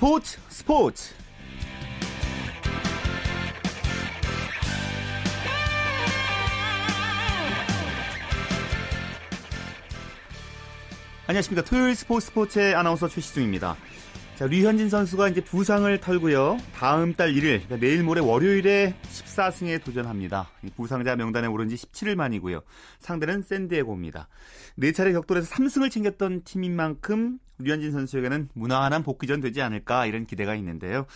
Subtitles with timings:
[0.00, 1.14] 스포츠 스포츠.
[11.26, 11.62] 안녕하십니까.
[11.68, 13.76] 토요일 스포츠 스포츠의 아나운서 최시중입니다.
[14.36, 16.56] 자, 류현진 선수가 이제 부상을 털고요.
[16.74, 18.94] 다음 달 1일, 그러니까 내일 모레 월요일에
[19.30, 20.48] 14승에 도전합니다.
[20.76, 22.62] 부상자 명단에 오른 지 17일 만이고요.
[22.98, 24.28] 상대는 샌디에고입니다.
[24.76, 30.54] 네 차례 격돌에서 3승을 챙겼던 팀인 만큼 류현진 선수에게는 무난한 복귀전 되지 않을까 이런 기대가
[30.56, 31.06] 있는데요.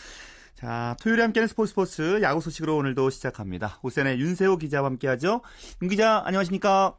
[0.54, 3.80] 자, 토요일에 함께하는 스포츠 스포츠 야구 소식으로 오늘도 시작합니다.
[3.82, 5.42] 오센의 윤세호 기자와 함께하죠.
[5.82, 6.96] 윤 기자, 안녕하십니까?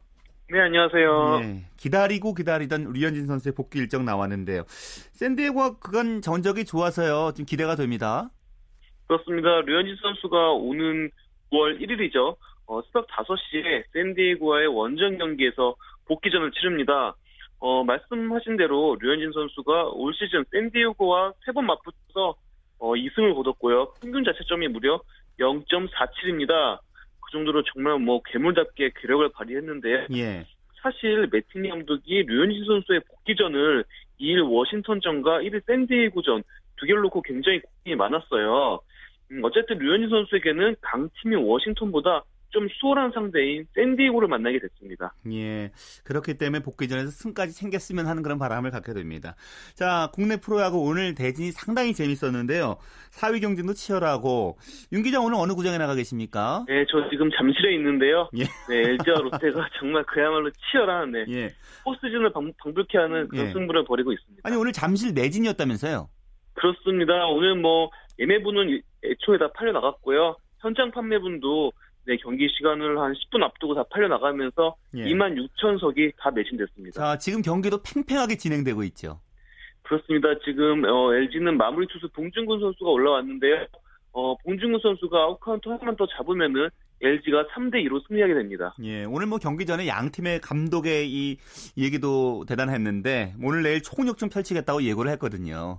[0.52, 1.40] 네, 안녕하세요.
[1.40, 4.64] 네, 기다리고 기다리던 류현진 선수의 복귀 일정 나왔는데요.
[5.12, 7.32] 샌디에고가 그간 전적이 좋아서요.
[7.34, 8.30] 좀 기대가 됩니다.
[9.06, 9.60] 그렇습니다.
[9.62, 11.10] 류현진 선수가 오는
[11.52, 12.36] 9월 1일이죠.
[12.66, 17.14] 어, 새벽 5시에 샌디에고와의 원정 경기에서 복귀전을 치릅니다.
[17.58, 22.34] 어, 말씀하신 대로 류현진 선수가 올 시즌 샌디에고와 세 번 맞붙어서
[22.78, 23.94] 어, 2승을 거뒀고요.
[24.02, 25.00] 평균 자체점이 무려
[25.38, 26.78] 0.47입니다.
[27.20, 30.44] 그 정도로 정말 뭐 괴물답게 괴력을 발휘했는데 예.
[30.82, 33.84] 사실 매티니 감독이 류현진 선수의 복귀전을
[34.20, 36.42] 2일 워싱턴전과 1일 샌디에이고전
[36.76, 38.80] 두 개를 놓고 굉장히 고민이 많았어요.
[39.32, 45.12] 음, 어쨌든 류현진 선수에게는 강팀인 워싱턴보다 좀 수월한 상대인 샌디에고를 만나게 됐습니다.
[45.30, 45.70] 예.
[46.04, 49.34] 그렇기 때문에 복귀전에서 승까지 챙겼으면 하는 그런 바람을 갖게 됩니다.
[49.74, 52.78] 자, 국내 프로야구 오늘 대진이 상당히 재밌었는데요.
[53.10, 54.56] 4위 경쟁도 치열하고
[54.92, 56.64] 윤 기자 오늘 어느 구장에 나가 계십니까?
[56.68, 58.30] 네, 저 지금 잠실에 있는데요.
[58.38, 58.44] 예.
[58.70, 61.24] 네, LG와 롯데가 정말 그야말로 치열한 네.
[61.28, 61.50] 예.
[61.84, 63.52] 포스즌을 방, 불케 하는 그런 예.
[63.52, 64.42] 승부를 벌이고 있습니다.
[64.44, 66.08] 아니 오늘 잠실 내진이었다면서요?
[66.54, 67.26] 그렇습니다.
[67.26, 70.36] 오늘 뭐 예매분은 애초에 다 팔려 나갔고요.
[70.60, 71.72] 현장 판매분도
[72.06, 75.04] 네, 경기 시간을 한 10분 앞두고 다 팔려 나가면서 예.
[75.04, 77.00] 2만 6천 석이 다 매진됐습니다.
[77.00, 79.20] 자, 지금 경기도 팽팽하게 진행되고 있죠.
[79.82, 80.28] 그렇습니다.
[80.44, 83.66] 지금 어, LG는 마무리 투수 봉중근 선수가 올라왔는데요.
[84.12, 86.68] 어, 봉중근 선수가 아웃카운트 하나만 더 잡으면은
[87.02, 88.74] LG가 3대 2로 승리하게 됩니다.
[88.82, 91.36] 예, 오늘 뭐 경기 전에 양 팀의 감독의 이
[91.76, 95.78] 얘기도 대단했는데 오늘 내일 총력전 펼치겠다고 예고를 했거든요.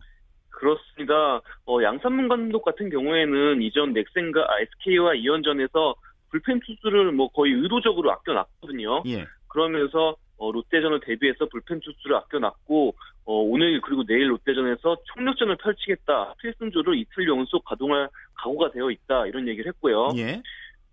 [0.57, 1.41] 그렇습니다.
[1.67, 5.95] 어, 양상문 감독 같은 경우에는 이전 넥센과 SK와 이연전에서
[6.29, 9.03] 불펜 투수를 뭐 거의 의도적으로 아껴놨거든요.
[9.05, 9.25] 예.
[9.47, 12.95] 그러면서 어, 롯데전을 대비해서 불펜 투수를 아껴놨고
[13.25, 16.33] 어, 오늘 그리고 내일 롯데전에서 총력전을 펼치겠다.
[16.41, 19.27] 필승조를 이틀 연속 가동할 각오가 되어 있다.
[19.27, 20.09] 이런 얘기를 했고요.
[20.17, 20.41] 예.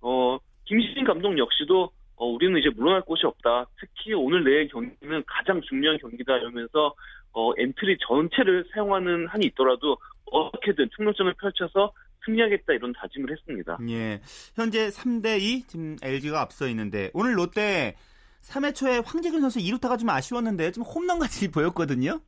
[0.03, 3.67] 어, 김시진 감독 역시도 어, 우리는 이제 물러날 곳이 없다.
[3.81, 6.95] 특히 오늘 내일 경기는 가장 중요한 경기다 이러면서
[7.35, 9.99] 어, 엔트리 전체를 사용하는 한이 있더라도
[10.31, 11.93] 어떻게든 총력전을 펼쳐서
[12.25, 13.79] 승리하겠다 이런 다짐을 했습니다.
[13.91, 14.21] 예.
[14.55, 17.97] 현재 3대 2 지금 LG가 앞서 있는데 오늘 롯데
[18.43, 22.21] 3회 초에 황재균 선수 2루타가 좀 아쉬웠는데 좀 홈런 같이 보였거든요.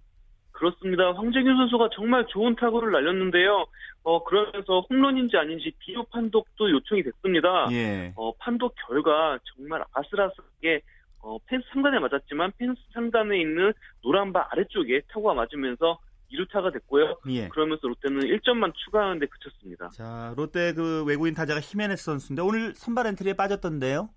[0.53, 1.12] 그렇습니다.
[1.12, 3.66] 황재균 선수가 정말 좋은 타구를 날렸는데요.
[4.05, 7.69] 어, 그러면서 홈런인지 아닌지 비디오 판독도 요청이 됐습니다.
[7.72, 8.12] 예.
[8.16, 10.81] 어, 판독 결과 정말 아슬아슬하게
[11.26, 15.98] 어, 펜스 상단에 맞았지만 펜스 상단에 있는 노란 바 아래쪽에 타구가 맞으면서
[16.31, 17.19] 2루타가 됐고요.
[17.31, 17.48] 예.
[17.48, 19.91] 그러면서 롯데는 1점만 추가하는데 그쳤습니다.
[19.91, 24.09] 자, 롯데 그 외국인 타자가 히메네스 선수인데 오늘 선발 엔트리에 빠졌던데요?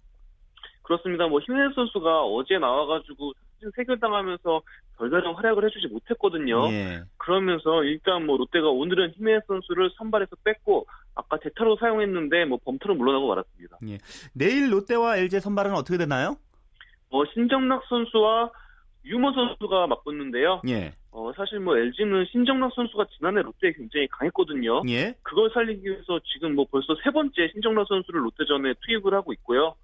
[0.83, 1.27] 그렇습니다.
[1.27, 3.33] 뭐 히메네스 선수가 어제 나와가지고
[3.75, 4.61] 세결당하면서
[4.97, 6.71] 별다른 활약을 해주지 못했거든요.
[6.71, 7.01] 예.
[7.17, 13.27] 그러면서 일단 뭐 롯데가 오늘은 히메네스 선수를 선발에서 뺐고 아까 대타로 사용했는데 뭐 범타로 물러나고
[13.27, 13.77] 말았습니다.
[13.87, 13.97] 예.
[14.33, 16.37] 내일 롯데와 LG 선발은 어떻게 되나요?
[17.09, 18.51] 뭐 신정락 선수와
[19.05, 20.61] 유머 선수가 맞붙는데요.
[20.67, 20.93] 예.
[21.11, 24.81] 어, 사실 뭐 LG는 신정락 선수가 지난해 롯데에 굉장히 강했거든요.
[24.89, 25.15] 예.
[25.23, 29.75] 그걸 살리기 위해서 지금 뭐 벌써 세 번째 신정락 선수를 롯데전에 투입을 하고 있고요.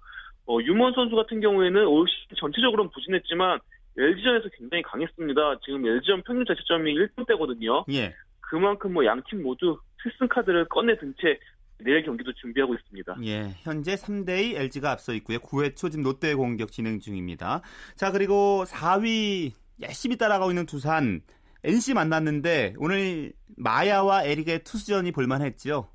[0.46, 3.58] 어, 유먼 선수 같은 경우에는 올 시즌 전체적으로는 부진했지만
[3.98, 5.58] LG전에서 굉장히 강했습니다.
[5.64, 7.84] 지금 LG전 평균 자체점이 1점대거든요.
[7.92, 8.14] 예.
[8.40, 11.38] 그만큼 뭐 양 팀 모두 필승 카드를 꺼내 든 채
[11.78, 13.16] 내일 경기도 준비하고 있습니다.
[13.24, 15.38] 예, 현재 3대2 LG가 앞서 있고요.
[15.38, 17.62] 9회 초 지금 롯데 공격 진행 중입니다.
[17.96, 19.52] 자, 그리고 4위
[19.82, 21.20] 열심히 따라가고 있는 두산
[21.64, 25.88] NC 만났는데 오늘 마야와 에릭의 투수전이 볼만했죠.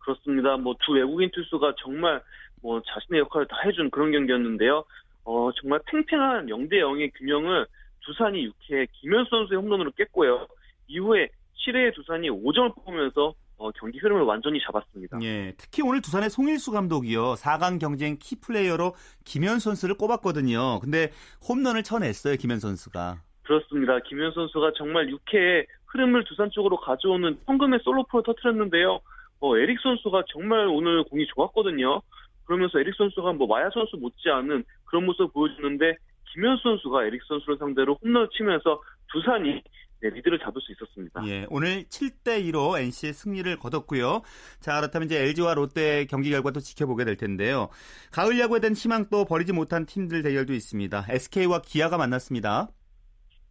[0.00, 0.56] 그렇습니다.
[0.56, 2.20] 뭐 두 외국인 투수가 정말
[2.60, 4.84] 뭐 자신의 역할을 다 해준 그런 경기였는데요.
[5.24, 7.66] 어 정말 팽팽한 0대 0의 균형을
[8.04, 10.48] 두산이 6회 김현수 선수의 홈런으로 깼고요.
[10.88, 11.28] 이후에
[11.64, 15.18] 7회에 두산이 5점을 뽑으면서 어, 경기 흐름을 완전히 잡았습니다.
[15.22, 17.34] 예, 특히 오늘 두산의 송일수 감독이요.
[17.34, 18.94] 4강 경쟁 키플레이어로
[19.24, 20.80] 김현 선수를 꼽았거든요.
[20.80, 21.12] 근데
[21.48, 23.22] 홈런을 쳐냈어요, 김현 선수가.
[23.44, 24.00] 그렇습니다.
[24.00, 29.00] 김현 선수가 정말 6회에 흐름을 두산 쪽으로 가져오는 황금의 솔로포를 터트렸는데요.
[29.38, 32.02] 어, 에릭 선수가 정말 오늘 공이 좋았거든요.
[32.44, 35.96] 그러면서 에릭 선수가 뭐 마야 선수 못지않은 그런 모습을 보여주는데
[36.32, 38.82] 김현 선수가 에릭 선수를 상대로 홈런을 치면서
[39.12, 39.62] 두산이
[40.02, 41.22] 네, 리드를 잡을 수 있었습니다.
[41.28, 44.22] 예, 오늘 7대 2로 NC의 승리를 거뒀고요.
[44.58, 47.68] 자, 그렇다면 이제 LG와 롯데 경기 결과도 지켜보게 될 텐데요.
[48.10, 51.06] 가을 야구에 대한 희망도 버리지 못한 팀들 대결도 있습니다.
[51.08, 52.68] SK와 기아가 만났습니다.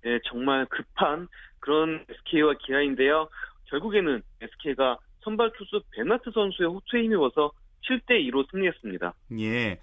[0.03, 3.29] 네, 정말 급한 그런 SK와 기아인데요.
[3.69, 7.51] 결국에는 SK가 선발 투수 베나트 선수의 호투에 힘입어서
[7.87, 9.13] 7대 2로 승리했습니다.
[9.39, 9.79] 예.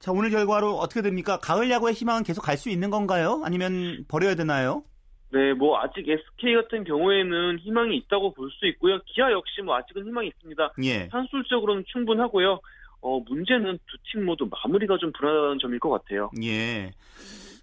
[0.00, 1.38] 자, 오늘 결과로 어떻게 됩니까?
[1.38, 3.40] 가을 야구의 희망은 계속 갈 수 있는 건가요?
[3.44, 4.84] 아니면 버려야 되나요?
[5.30, 9.00] 네, 뭐 아직 SK 같은 경우에는 희망이 있다고 볼 수 있고요.
[9.06, 10.72] 기아 역시 뭐 아직은 희망이 있습니다.
[10.84, 11.08] 예.
[11.10, 12.60] 산술적으로는 충분하고요.
[13.00, 16.30] 어, 문제는 두 팀 모두 마무리가 좀 불안한 점일 것 같아요.
[16.42, 16.92] 예.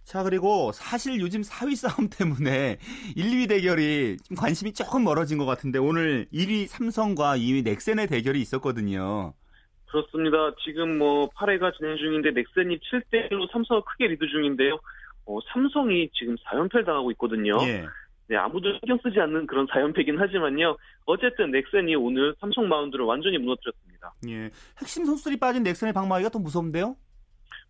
[0.04, 2.78] 자, 그리고 사실 요즘 4위 싸움 때문에
[3.16, 8.42] 1, 2위 대결이 좀 관심이 조금 멀어진 것 같은데 오늘 1위 삼성과 2위 넥센의 대결이
[8.42, 9.34] 있었거든요.
[9.88, 10.38] 그렇습니다.
[10.66, 14.80] 지금 뭐 8회가 진행 중인데 넥센이 7대 1로 삼성을 크게 리드 중인데요.
[15.26, 17.58] 어, 삼성이 지금 4연패를 당하고 있거든요.
[17.64, 17.86] 예.
[18.28, 20.78] 네, 아무도 신경 쓰지 않는 그런 4연패긴 하지만요.
[21.06, 24.14] 어쨌든 넥센이 오늘 삼성 마운드를 완전히 무너뜨렸습니다.
[24.30, 24.50] 예.
[24.80, 26.96] 핵심 선수들이 빠진 넥센의 방망이가 더 무섭는데요?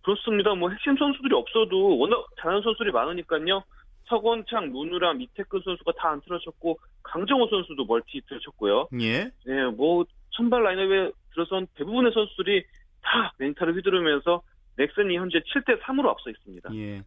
[0.04, 0.54] 그렇습니다.
[0.56, 3.64] 뭐 핵심 선수들이 없어도 워낙 잘하는 선수들이 많으니까요.
[4.06, 8.88] 서건창, 문우람, 이택근 선수가 다 안타를 쳤고 강정호 선수도 멀티 히트를 쳤고요.
[9.02, 9.32] 예.
[9.46, 12.64] 네, 뭐 선발 라인업에 들어선 대부분의 선수들이
[13.02, 14.42] 다 맹타를 휘두르면서
[14.78, 16.70] 넥센이 현재 7대 3으로 앞서 있습니다.
[16.76, 17.04] 예.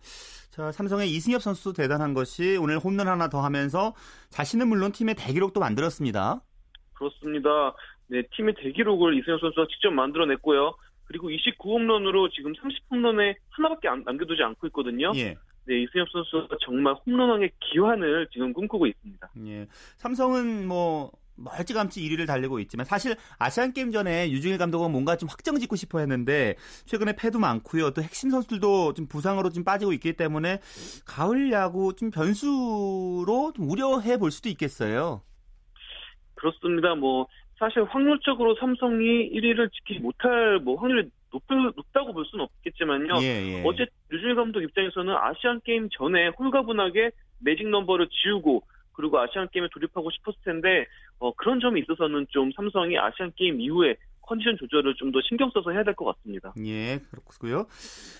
[0.51, 3.95] 자, 삼성의 이승엽 선수도 대단한 것이 오늘 홈런 하나 더 하면서
[4.31, 6.41] 자신은 물론 팀의 대기록도 만들었습니다.
[6.95, 7.75] 그렇습니다.
[8.07, 10.75] 네, 팀의 대기록을 이승엽 선수가 직접 만들어냈고요.
[11.07, 15.13] 그리고 29홈런으로 지금 30홈런에 하나밖에 안, 남겨두지 않고 있거든요.
[15.17, 15.37] 예.
[15.67, 19.31] 네, 이승엽 선수가 정말 홈런왕의 기환을 지금 꿈꾸고 있습니다.
[19.47, 19.67] 예.
[19.97, 25.59] 삼성은 뭐 멀찌감치 1위를 달리고 있지만 사실 아시안 게임 전에 유중일 감독은 뭔가 좀 확정
[25.59, 27.91] 짓고 싶어 했는데 최근에 패도 많고요.
[27.91, 30.59] 또 핵심 선수들도 좀 부상으로 좀 빠지고 있기 때문에
[31.07, 35.23] 가을 야구 좀 변수로 좀 우려해 볼 수도 있겠어요.
[36.35, 36.95] 그렇습니다.
[36.95, 37.27] 뭐
[37.59, 43.15] 사실 확률적으로 삼성이 1위를 지키지 못할 뭐 확률이 높, 높다고 볼 수는 없겠지만요.
[43.23, 43.63] 예, 예.
[43.65, 47.11] 어제 류중일 감독 입장에서는 아시안 게임 전에 홀가분하게
[47.41, 50.87] 매직 넘버를 지우고 그리고 아시안 게임에 돌입하고 싶었을 텐데
[51.19, 53.97] 어, 그런 점이 있어서는 좀 삼성이 아시안 게임 이후에
[54.27, 56.55] 컨디션 조절을 좀 더 신경 써서 해야 될 것 같습니다.
[56.65, 57.67] 예, 그렇고요.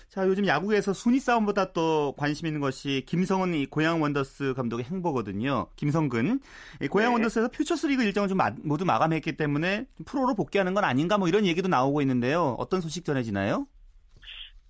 [0.07, 5.67] 자, 요즘 야구에서 순위 싸움보다 또 관심 있는 것이 김성근 이 고양 원더스 감독의 행보거든요.
[5.75, 6.39] 김성근.
[6.83, 7.13] 이 고양 네.
[7.15, 11.27] 원더스에서 퓨처스 리그 일정을 좀 마- 모두 마감했기 때문에 좀 프로로 복귀하는 건 아닌가 뭐
[11.27, 12.55] 이런 얘기도 나오고 있는데요.
[12.59, 13.65] 어떤 소식 전해지나요?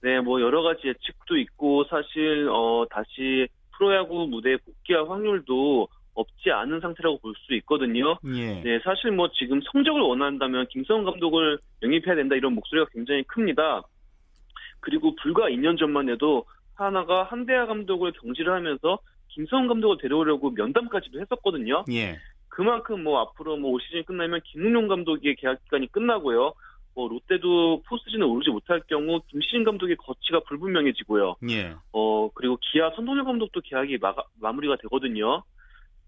[0.02, 6.80] 네, 뭐 여러 가지 예측도 있고 사실 어 다시 프로야구 무대에 복귀할 확률도 없지 않은
[6.80, 8.18] 상태라고 볼 수 있거든요.
[8.34, 8.62] 예.
[8.62, 13.84] 네, 사실 뭐 지금 성적을 원한다면 김성근 감독을 영입해야 된다 이런 목소리가 굉장히 큽니다.
[14.80, 16.46] 그리고 불과 2년 전만 해도
[16.76, 21.84] 하나가 한대하 감독을 경질을 하면서 김성훈 감독을 데려오려고 면담까지도 했었거든요.
[21.92, 22.18] 예.
[22.50, 26.54] 그만큼 뭐 앞으로 뭐 올 시즌이 끝나면 김웅용 감독의 계약 기간이 끝나고요.
[26.96, 31.36] 뭐 롯데도 포스트진에 오르지 못할 경우 김시진 감독의 거치가 불분명해지고요.
[31.50, 31.76] 예.
[31.92, 35.44] 어 그리고 기아 선동열 감독도 계약이 마, 마무리가 되거든요.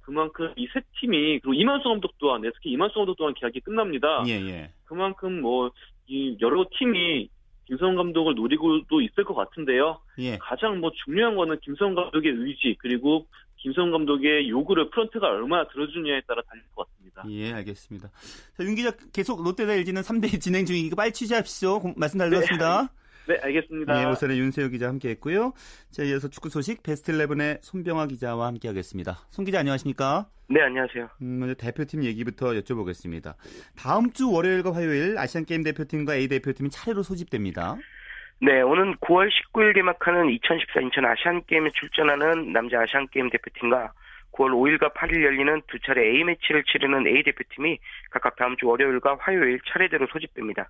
[0.07, 4.23] 그만큼 이 세 팀이 그리고 이만수 감독 또한 SK 이만수 감독 또한 계약이 끝납니다.
[4.25, 4.71] 예, 예.
[4.85, 5.69] 그만큼 뭐
[6.09, 7.27] 이 여러 팀이
[7.65, 9.99] 김성훈 감독을 노리고도 있을 것 같은데요.
[10.19, 10.37] 예.
[10.37, 13.27] 가장 뭐 중요한 거는 김성훈 감독의 의지 그리고
[13.57, 17.23] 김성훈 감독의 요구를 프런트가 얼마나 들어주느냐에 따라 달릴 것 같습니다.
[17.29, 18.07] 예, 알겠습니다.
[18.55, 21.81] 자, 윤 기자 계속 롯데 대 LG는 3대 진행 중이니까 빨리 취재합시오.
[21.81, 22.83] 고- 말씀 잘 들었습니다.
[22.83, 22.87] 네,
[23.41, 24.01] 알겠습니다.
[24.01, 25.53] 예, 오선의 윤세호 기자 함께 했고요.
[25.91, 29.17] 자, 이어서 축구 소식 베스트 11의 손병화 기자와 함께 하겠습니다.
[29.29, 30.27] 손 기자 안녕하십니까?
[30.49, 31.09] 네, 안녕하세요.
[31.21, 33.35] 음, 먼저 대표팀 얘기부터 여쭤보겠습니다.
[33.77, 37.75] 다음 주 월요일과 화요일 아시안 게임 대표팀과 A 대표팀이 차례로 소집됩니다.
[38.39, 43.91] 네, 오는 9월 19일 개막하는 2014 인천 아시안 게임에 출전하는 남자 아시안 게임 대표팀과
[44.37, 47.79] 9월 5일과 8일 열리는 두 차례 A매치를 치르는 A 대표팀이
[48.11, 50.69] 각각 다음 주 월요일과 화요일 차례대로 소집됩니다.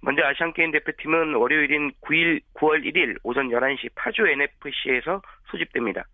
[0.00, 6.04] 먼저 아시안게임 대표팀은 월요일인 9일, 9월 1일 오전 11시 파주 NFC에서 소집됩니다.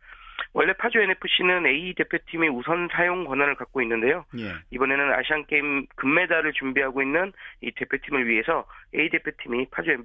[0.52, 4.24] 원래 파주 NFC는 A 대표팀이 우선 사용 권한을 갖고 있는데요.
[4.38, 4.54] 예.
[4.70, 9.96] 이번에는 아시안 게임 금메달을 준비하고 있는 이 대표팀을 위해서 A 대표팀이 파주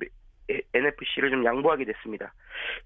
[0.73, 2.33] NFC를 좀 양보하게 됐습니다.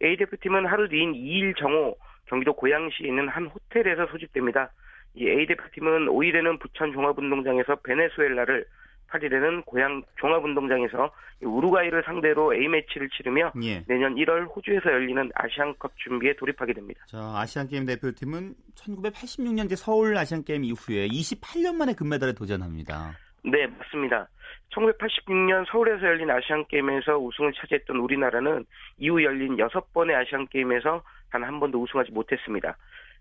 [0.03, 4.71] A 대표팀은 하루 뒤인 2일 정오 경기도 고양시에 있는 한 호텔에서 소집됩니다.
[5.15, 8.65] 이 A 대표팀은 5일에는 부천 종합운동장에서 베네수엘라를
[9.09, 13.83] 8일에는 고양 종합운동장에서 이 우루과이를 상대로 A 매치를 치르며 예.
[13.87, 16.99] 내년 1월 호주에서 열리는 아시안컵 준비에 돌입하게 됩니다.
[17.07, 23.13] 자, 아시안게임 대표팀은 1986년제 서울 아시안게임 이후에 28년 만에 금메달에 도전합니다.
[23.43, 24.27] 네, 맞습니다.
[24.73, 28.65] 1986년 서울에서 열린 아시안게임에서 우승을 차지했던 우리나라는
[28.97, 32.77] 이후 열린 6번의 아시안게임에서 단 한 번도 우승하지 못했습니다.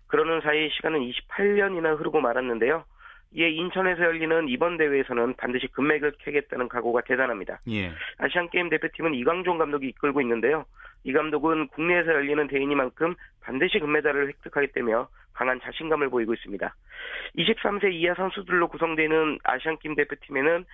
[0.07, 2.85] 그러는 사이 시간은 28년이나 흐르고 말았는데요.
[3.33, 7.59] 이에 인천에서 열리는 이번 대회에서는 반드시 금맥을 캐겠다는 각오가 대단합니다.
[7.69, 7.91] 예.
[8.17, 10.65] 아시안게임 대표팀은 이광종 감독이 이끌고 있는데요.
[11.03, 16.73] 이 감독은 국내에서 열리는 대회니만큼 반드시 금메달을 획득하겠다며 강한 자신감을 보이고 있습니다.
[17.37, 20.65] 23세 이하 선수들로 구성되는 아시안게임 대표팀에는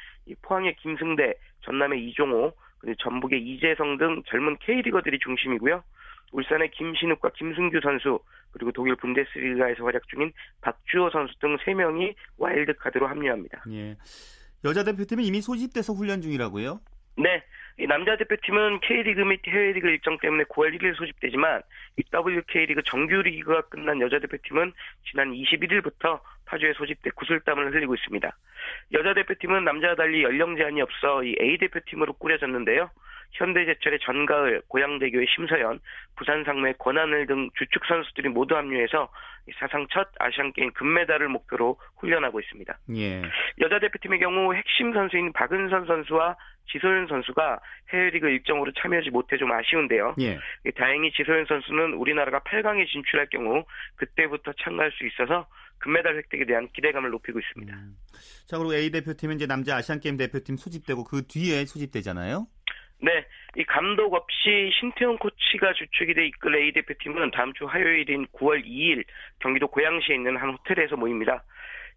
[0.43, 5.83] 포항의 김승대, 전남의 이종호, 그리고 전북의 이재성 등 젊은 K리거들이 중심이고요.
[6.33, 8.19] 울산의 김신욱과 김승규 선수,
[8.51, 13.63] 그리고 독일 분데스리가에서 활약 중인 박주호 선수 등 3명이 와일드카드로 합류합니다.
[13.71, 13.95] 예.
[14.65, 16.79] 여자 대표팀은 이미 소집돼서 훈련 중이라고요?
[17.17, 17.43] 네.
[17.79, 21.63] 이 남자 대표팀은 K리그 및 해외리그 일정 때문에 9월 1일 소집되지만
[21.97, 24.73] 이 WK리그 정규리그가 끝난 여자 대표팀은
[25.09, 28.37] 지난 21일부터 파주에 소집돼 구슬땀을 흘리고 있습니다.
[28.91, 32.91] 여자 대표팀은 남자와 달리 연령 제한이 없어 이 A 대표팀으로 꾸려졌는데요.
[33.33, 35.79] 현대제철의 전가을, 고양대교의 심서연,
[36.15, 39.09] 부산상무의 권한을 등 주축 선수들이 모두 합류해서
[39.59, 42.77] 사상 첫 아시안게임 금메달을 목표로 훈련하고 있습니다.
[42.95, 43.21] 예.
[43.59, 46.37] 여자 대표팀의 경우 핵심 선수인 박은선 선수와
[46.71, 47.59] 지소연 선수가
[47.91, 50.15] 해외리그 일정으로 참여하지 못해 좀 아쉬운데요.
[50.21, 50.39] 예.
[50.75, 55.47] 다행히 지소연 선수는 우리나라가 8강에 진출할 경우 그때부터 참가할 수 있어서
[55.79, 57.75] 금메달 획득에 대한 기대감을 높이고 있습니다.
[57.75, 57.97] 음.
[58.47, 62.47] 자, 그리고 A 대표팀은 이제 남자 아시안게임 대표팀 소집되고 그 뒤에 소집되잖아요.
[63.03, 63.25] 네,
[63.57, 69.03] 이 감독 없이 신태용 코치가 주축이 돼 이끌 A 대표팀은 다음 주 화요일인 9월 2일
[69.39, 71.43] 경기도 고양시에 있는 한 호텔에서 모입니다.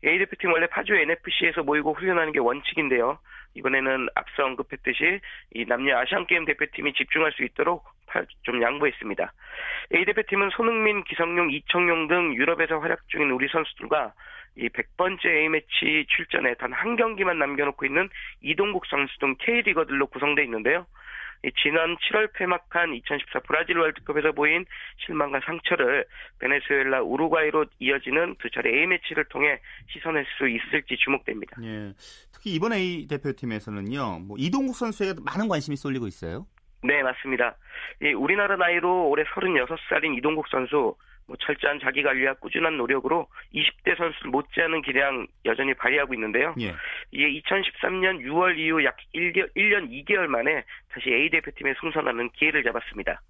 [0.05, 3.21] A 대표팀 원래 파주 NFC에서 모이고 훈련하는 게 원칙인데요.
[3.55, 5.21] 이번에는 앞서 언급했듯이
[5.55, 7.85] 이 남녀 아시안 게임 대표팀이 집중할 수 있도록
[8.43, 9.33] 좀 양보했습니다.
[9.95, 14.13] A 대표팀은 손흥민, 기성용, 이청용 등 유럽에서 활약 중인 우리 선수들과
[14.57, 18.09] 이 100번째 A매치 출전에 단 한 경기만 남겨놓고 있는
[18.43, 20.87] 이동국 선수 등 K리거들로 구성되어 있는데요.
[21.63, 24.65] 지난 7월 폐막한 2014 브라질 월드컵에서 보인
[25.05, 26.05] 실망과 상처를
[26.41, 29.61] 베네수엘라 우루과이로 이어지는 두 차례 A매치를 통해
[29.91, 31.57] 씻어낼 수 있을지 주목됩니다.
[31.63, 31.93] 예.
[32.33, 36.47] 특히 이번 A 대표팀에서는요, 뭐 이동국 선수에게 많은 관심이 쏠리고 있어요.
[36.83, 37.57] 네, 맞습니다.
[38.17, 40.97] 우리나라 나이로 올해 36살인 이동국 선수
[41.27, 46.55] 뭐 철저한 자기 관리와 꾸준한 노력으로 20대 선수를 못지않은 기량 여전히 발휘하고 있는데요.
[46.61, 46.75] 예.
[47.13, 53.21] 이에 2013년 6월 이후 약 1개, 1년 2개월 만에 다시 A 대표팀에 승선하는 기회를 잡았습니다.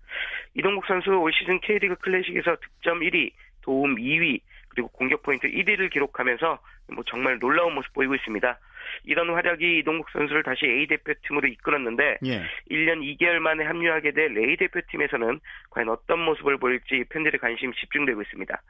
[0.55, 6.59] 이동국 선수 올 시즌 K리그 클래식에서 득점 1위, 도움 2위, 그리고 공격 포인트 1위를 기록하면서
[6.93, 8.59] 뭐 정말 놀라운 모습 보이고 있습니다.
[9.05, 12.43] 이런 활약이 이동국 선수를 다시 A 대표팀으로 이끌었는데 예.
[12.71, 15.41] 1년 2개월 만에 합류하게 될 A 대표팀에서는
[15.71, 18.63] 과연 어떤 모습을 보일지 팬들의 관심이 집중되고 있습니다.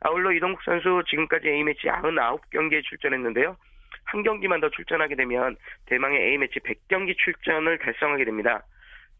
[0.00, 3.56] 아울러 이동국 선수 지금까지 A매치 99경기에 출전했는데요.
[4.04, 5.56] 한 경기만 더 출전하게 되면
[5.86, 8.62] 대망의 A매치 100경기 출전을 달성하게 됩니다.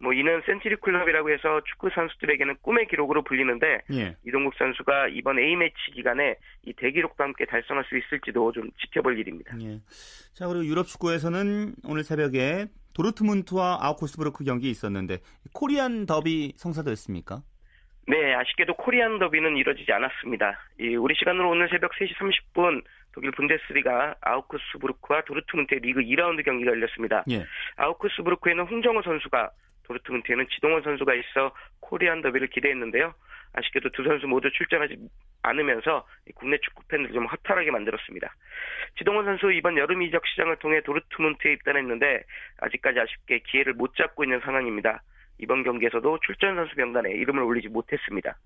[0.01, 4.17] 뭐 이는 센츄리 클럽이라고 해서 축구 선수들에게는 꿈의 기록으로 불리는데 예.
[4.27, 9.57] 이동국 선수가 이번 A 매치 기간에 이 대기록도 함께 달성할 수 있을지도 좀 지켜볼 일입니다.
[9.63, 9.81] 예.
[10.35, 15.19] 자 그리고 유럽 축구에서는 오늘 새벽에 도르트문트와 아우쿠스부르크 경기 있었는데
[15.53, 17.43] 코리안 더비 성사됐습니까?
[18.07, 20.59] 네, 아쉽게도 코리안 더비는 이뤄지지 않았습니다.
[20.79, 27.25] 이 우리 시간으로 오늘 새벽 3시 30분 독일 분데스리가 아우크스부르크와 도르트문트의 리그 2라운드 경기가 열렸습니다.
[27.31, 27.47] 예.
[27.77, 29.51] 아우크스부르크에는 홍정호 선수가
[29.85, 33.15] 도르트문트에는 지동원 선수가 있어 코리안 더비를 기대했는데요.
[33.55, 34.97] 아쉽게도 두 선수 모두 출전하지
[35.43, 38.35] 않으면서 국내 축구 팬들 좀 허탈하게 만들었습니다.
[38.99, 42.25] 지동원 선수 이번 여름 이적 시장을 통해 도르트문트에 입단했는데
[42.61, 45.03] 아직까지 아쉽게 기회를 못 잡고 있는 상황입니다.
[45.39, 48.37] 이번 경기에서도 출전 선수 명단에 이름을 올리지 못했습니다.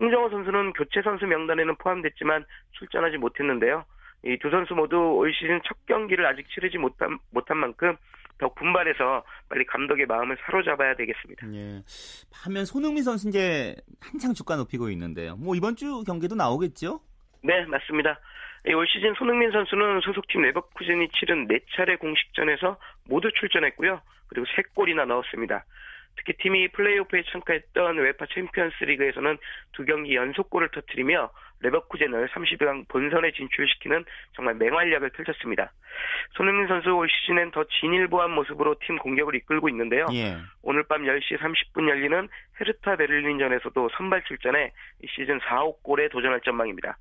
[0.00, 3.84] 홍정호 선수는 교체 선수 명단에는 포함됐지만 출전하지 못했는데요.
[4.24, 7.96] 이 두 선수 모두 올 시즌 첫 경기를 아직 치르지 못한, 못한 만큼
[8.42, 11.46] 더 분발해서 빨리 감독의 마음을 사로잡아야 되겠습니다.
[11.54, 11.82] 예.
[12.32, 15.36] 반면 손흥민 선수 이제 한창 주가 높이고 있는데요.
[15.36, 17.00] 뭐 이번 주 경기도 나오겠죠?
[17.44, 18.18] 네, 맞습니다.
[18.74, 24.00] 올 시즌 손흥민 선수는 소속팀 레버쿠젠이 치른 4차례 공식전에서 모두 출전했고요.
[24.26, 25.64] 그리고 3골이나 넣었습니다.
[26.16, 29.38] 특히 팀이 플레이오프에 참가했던 UEFA 챔피언스 리그에서는
[29.72, 31.30] 두 경기 연속골을 터뜨리며
[31.62, 34.04] 레버쿠젠을 30강 본선에 진출시키는
[34.34, 35.72] 정말 맹활약을 펼쳤습니다.
[36.32, 40.06] 손흥민 선수 올 시즌엔 더 진일보한 모습으로 팀 공격을 이끌고 있는데요.
[40.12, 40.36] 예.
[40.62, 42.28] 오늘 밤 10시 30분 열리는
[42.60, 44.72] 헤르타 베를린전에서도 선발 출전해
[45.08, 46.98] 시즌 4호 골에 도전할 전망입니다.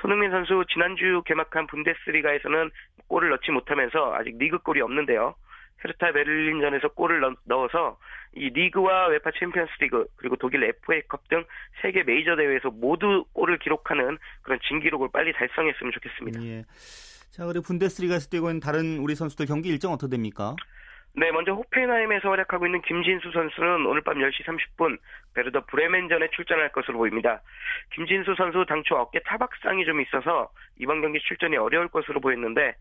[0.00, 2.70] 손흥민 선수 지난주 개막한 분데스리가에서는
[3.08, 5.34] 골을 넣지 못하면서 아직 리그 골이 없는데요.
[5.82, 7.98] 헤르타 베를린전에서 골을 넣어서
[8.36, 11.44] 이 리그와 UEFA 챔피언스 리그 그리고 독일 FA컵 등
[11.82, 16.42] 세계 메이저 대회에서 모두 골을 기록하는 그런 진기록을 빨리 달성했으면 좋겠습니다.
[16.44, 16.64] 예.
[17.30, 20.54] 자, 그리고 분데스리가에서 뛰고 있는 다른 우리 선수들 경기 일정 어떻게 됩니까?
[21.16, 24.98] 네, 먼저 호펜하임에서 활약하고 있는 김진수 선수는 오늘 밤 10시 30분
[25.34, 27.40] 베르더 브레멘전에 출전할 것으로 보입니다.
[27.92, 32.74] 김진수 선수 당초 어깨 타박상이 좀 있어서 이번 경기 출전이 어려울 것으로 보였는데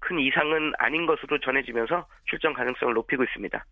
[0.00, 3.64] 큰 이상은 아닌 것으로 전해지면서 출전 가능성을 높이고 있습니다.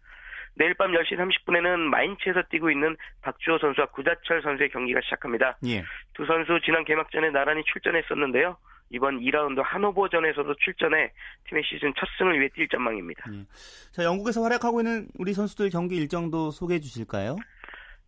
[0.55, 5.59] 내일 밤 10시 30분에는 마인츠에서 뛰고 있는 박주호 선수와 구자철 선수의 경기가 시작합니다.
[5.67, 5.85] 예.
[6.15, 8.57] 두 선수 지난 개막전에 나란히 출전했었는데요.
[8.91, 11.13] 이번 2라운드 하노버전에서도 출전해
[11.49, 13.25] 팀의 시즌 첫 승을 위해 뛸 전망입니다.
[13.33, 13.45] 예.
[13.93, 17.37] 자, 영국에서 활약하고 있는 우리 선수들 경기 일정도 소개해 주실까요?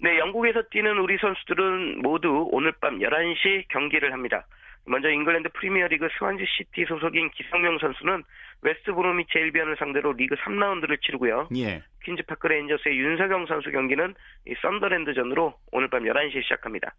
[0.00, 4.46] 네, 영국에서 뛰는 우리 선수들은 모두 오늘 밤 11시 경기를 합니다.
[4.88, 8.24] 먼저 잉글랜드 프리미어리그 스완지 시티 소속인 기성용 선수는
[8.62, 11.48] 웨스트 브로미치 앨비언을 상대로 리그 3라운드를 치르고요.
[11.56, 11.82] 예.
[12.04, 14.14] 퀸즈파크 레인저스의 윤석영 선수 경기는
[14.46, 16.94] 이 선덜랜드전으로 오늘 밤 11시에 시작합니다.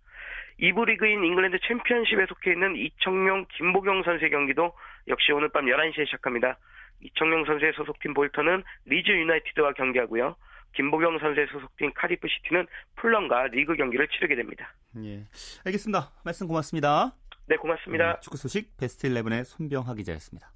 [0.59, 4.73] 2부 리그인 잉글랜드 챔피언십에 속해 있는 이청용, 김보경 선수의 경기도
[5.07, 6.57] 역시 오늘 밤 11시에 시작합니다.
[7.01, 10.35] 이청용 선수의 소속팀 볼턴은 리즈 유나이티드와 경기하고요.
[10.73, 12.67] 김보경 선수의 소속팀 카디프 시티는
[12.97, 14.71] 풀럼과 리그 경기를 치르게 됩니다.
[14.97, 15.23] 예.
[15.65, 16.11] 알겠습니다.
[16.23, 17.13] 말씀 고맙습니다.
[17.49, 18.13] 네, 고맙습니다.
[18.13, 20.53] 네, 축구 소식 베스트 11의 손병하 기자였습니다.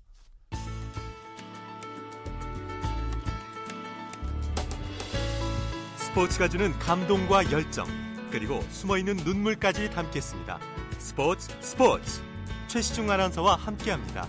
[5.96, 7.88] 스포츠가 주는 감동과 열정,
[8.30, 10.60] 그리고 숨어있는 눈물까지 담겠습니다.
[11.00, 12.22] 스포츠 스포츠
[12.68, 14.28] 최시중 아나운서와 함께합니다.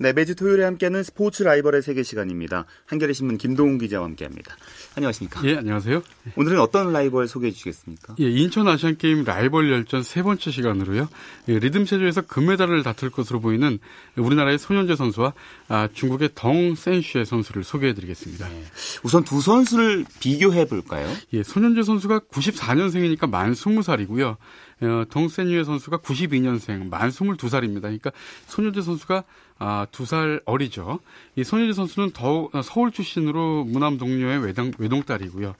[0.00, 2.64] 네, 매주 토요일에 함께하는 스포츠 라이벌의 세계 시간입니다.
[2.86, 4.56] 한겨레 신문 김동훈 기자와 함께합니다.
[4.96, 5.40] 안녕하십니까?
[5.44, 6.02] 예, 안녕하세요.
[6.34, 8.16] 오늘은 어떤 라이벌 소개해 주시겠습니까?
[8.18, 11.08] 예, 인천 아시안 게임 라이벌 열전 세 번째 시간으로요.
[11.48, 13.78] 예, 리듬 체조에서 금메달을 다툴 것으로 보이는
[14.16, 15.32] 우리나라의 손현재 선수와
[15.68, 18.48] 아, 중국의 덩 센슈의 선수를 소개해 드리겠습니다.
[18.48, 18.64] 네.
[19.04, 21.08] 우선 두 선수를 비교해 볼까요?
[21.34, 24.38] 예, 손현재 선수가 94년생이니까 만 20살이고요.
[24.82, 27.82] 어, 덩센유의 선수가 92년생, 만 22살입니다.
[27.82, 28.10] 그러니까
[28.48, 29.24] 손현재 선수가
[29.58, 31.00] 아, 두 살 어리죠.
[31.36, 35.54] 이 손예지 선수는 더 서울 출신으로 무남 동료의 외동, 외동딸이고요.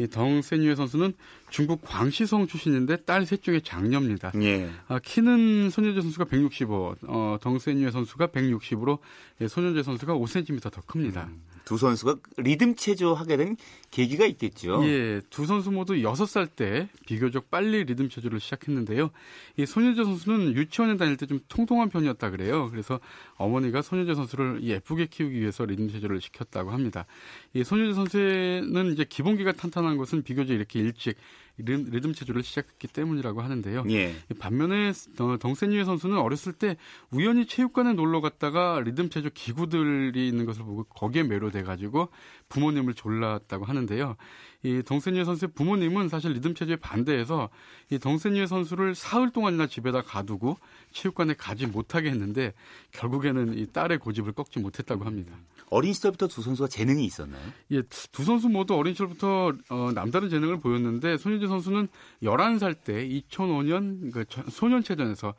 [0.00, 1.14] 이 덩센유의 선수는
[1.50, 4.32] 중국 광시성 출신인데 딸 셋 중에 장녀입니다.
[4.42, 4.70] 예.
[4.88, 8.98] 아, 키는 손예재 선수가 165, 어, 덩센유의 선수가 160으로
[9.40, 11.24] 예, 손예재 선수가 5cm 더 큽니다.
[11.24, 13.56] 음, 두 선수가 리듬 체조 하게 된
[13.90, 14.82] 계기가 있겠죠.
[14.86, 19.10] 예, 두 선수 모두 6살 때 비교적 빨리 리듬 체조를 시작했는데요.
[19.56, 22.68] 이 손예재 선수는 유치원에 다닐 때 좀 통통한 편이었다 그래요.
[22.70, 22.98] 그래서
[23.36, 27.06] 어머니가 손예재 선수를 예쁘게 키우기 위해서 리듬 체조를 시켰다고 합니다.
[27.54, 31.16] 이 손예재 선수는 이제 기본기가 탄탄한 것은 비교적 이렇게 일찍
[31.64, 33.84] 리듬 체조를 시작했기 때문이라고 하는데요.
[33.90, 34.14] 예.
[34.38, 34.92] 반면에
[35.40, 36.76] 덩센유의 선수는 어렸을 때
[37.10, 42.08] 우연히 체육관에 놀러 갔다가 리듬 체조 기구들이 있는 것을 보고 거기에 매료돼 가지고
[42.48, 44.16] 부모님을 졸랐다고 하는데요.
[44.62, 47.48] 이 덩센유의 선수의 부모님은 사실 리듬 체조에 반대해서
[47.90, 50.58] 이 덩센유의 선수를 사흘 동안이나 집에다 가두고
[50.92, 52.52] 체육관에 가지 못하게 했는데
[52.92, 55.34] 결국에는 이 딸의 고집을 꺾지 못했다고 합니다.
[55.70, 57.40] 어린 시절부터 두 선수가 재능이 있었나요?
[57.70, 61.88] 예, 두 선수 모두 어린 시절부터 어, 남다른 재능을 보였는데 손예진 선수는
[62.22, 65.34] 11살 때 2005년 그 소년체전에서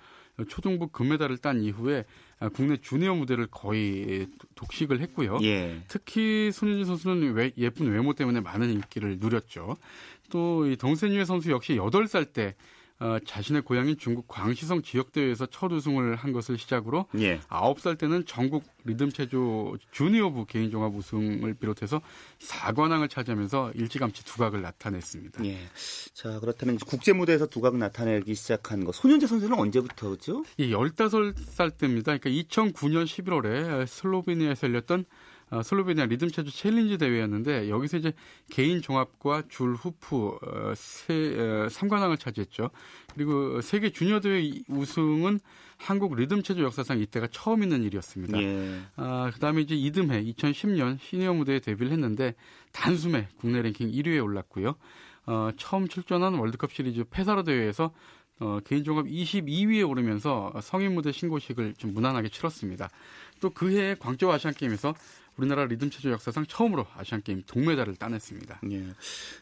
[0.47, 2.05] 초등부 금메달을 딴 이후에
[2.53, 5.39] 국내 주니어 무대를 거의 독식을 했고요.
[5.43, 5.81] 예.
[5.87, 9.77] 특히 손예진 선수는 외, 예쁜 외모 때문에 많은 인기를 누렸죠.
[10.29, 12.55] 또 이 덩센유의 선수 역시 8살 때
[13.01, 17.39] 어, 자신의 고향인 중국 광시성 지역대회에서 첫 우승을 한 것을 시작으로 예.
[17.49, 21.99] 9살 때는 전국 리듬체조 주니어부 개인종합 우승을 비롯해서
[22.37, 25.43] 4관왕을 차지하면서 일찌감치 두각을 나타냈습니다.
[25.45, 25.57] 예.
[26.13, 28.91] 자, 그렇다면 국제 무대에서 두각 나타내기 시작한 거.
[28.91, 30.45] 손연재 선수는 언제부터죠?
[30.59, 32.15] 예, 15살 때입니다.
[32.15, 35.05] 그러니까 2009년 11월에 슬로베니아에서 열렸던
[35.51, 38.13] 어, 슬로베니아 리듬 체조 챌린지 대회였는데 여기서 이제
[38.49, 42.69] 개인 종합과 줄 후프 어, 세 어, 3관왕을 차지했죠.
[43.13, 45.39] 그리고 세계 주니어 대회 우승은
[45.77, 48.41] 한국 리듬 체조 역사상 이때가 처음 있는 일이었습니다.
[48.41, 48.79] 예.
[48.95, 52.33] 아, 그다음에 이제 이듬해 2010년 시니어 무대에 데뷔를 했는데
[52.71, 54.75] 단숨에 국내 랭킹 1위에 올랐고요.
[55.25, 57.91] 어, 처음 출전한 월드컵 시리즈 페사로 대회에서
[58.39, 62.89] 어, 개인 종합 22위에 오르면서 성인 무대 신고식을 좀 무난하게 치렀습니다.
[63.39, 64.95] 또 그해 광저우 아시안 게임에서
[65.37, 68.61] 우리나라 리듬 체조 역사상 처음으로 아시안 게임 동메달을 따냈습니다.
[68.71, 68.85] 예.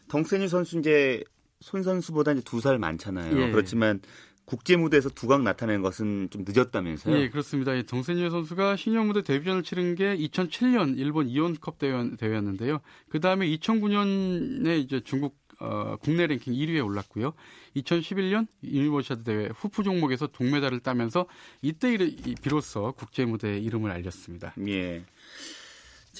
[0.08, 1.22] 덩센유 선수 이제
[1.60, 3.40] 손 선수보다 이제 두 살 많잖아요.
[3.40, 3.50] 예.
[3.50, 4.00] 그렇지만
[4.44, 7.16] 국제 무대에서 두각 나타낸 것은 좀 늦었다면서요?
[7.16, 7.72] 예, 그렇습니다.
[7.74, 12.80] 이 덩센유 선수가 시니어 무대 데뷔전을 치른 게 2007년 일본 이온컵 대회, 대회 였는데요.
[13.08, 17.34] 그 다음에 2009년에 이제 중국 어, 국내 랭킹 1위에 올랐고요.
[17.76, 21.26] 2011년 유니버시아드 대회 후프 종목에서 동메달을 따면서
[21.60, 21.96] 이때
[22.42, 24.54] 비로소 국제 무대에 이름을 알렸습니다.
[24.66, 25.04] 예.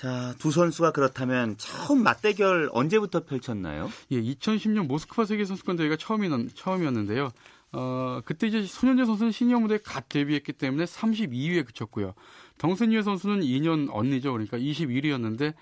[0.01, 3.91] 자, 두 선수가 그렇다면 처음 맞대결 언제부터 펼쳤나요?
[4.13, 7.31] 예, 2010년 모스크바 세계 선수권 대회가 처음이, 처음이었는데요.
[7.73, 12.15] 어, 그때 이제 손현재 선수는 시니어 무대에 갓 데뷔했기 때문에 32위에 그쳤고요.
[12.57, 14.33] 덩센유의 선수는 2년 언니죠.
[14.33, 15.53] 그러니까 21위였는데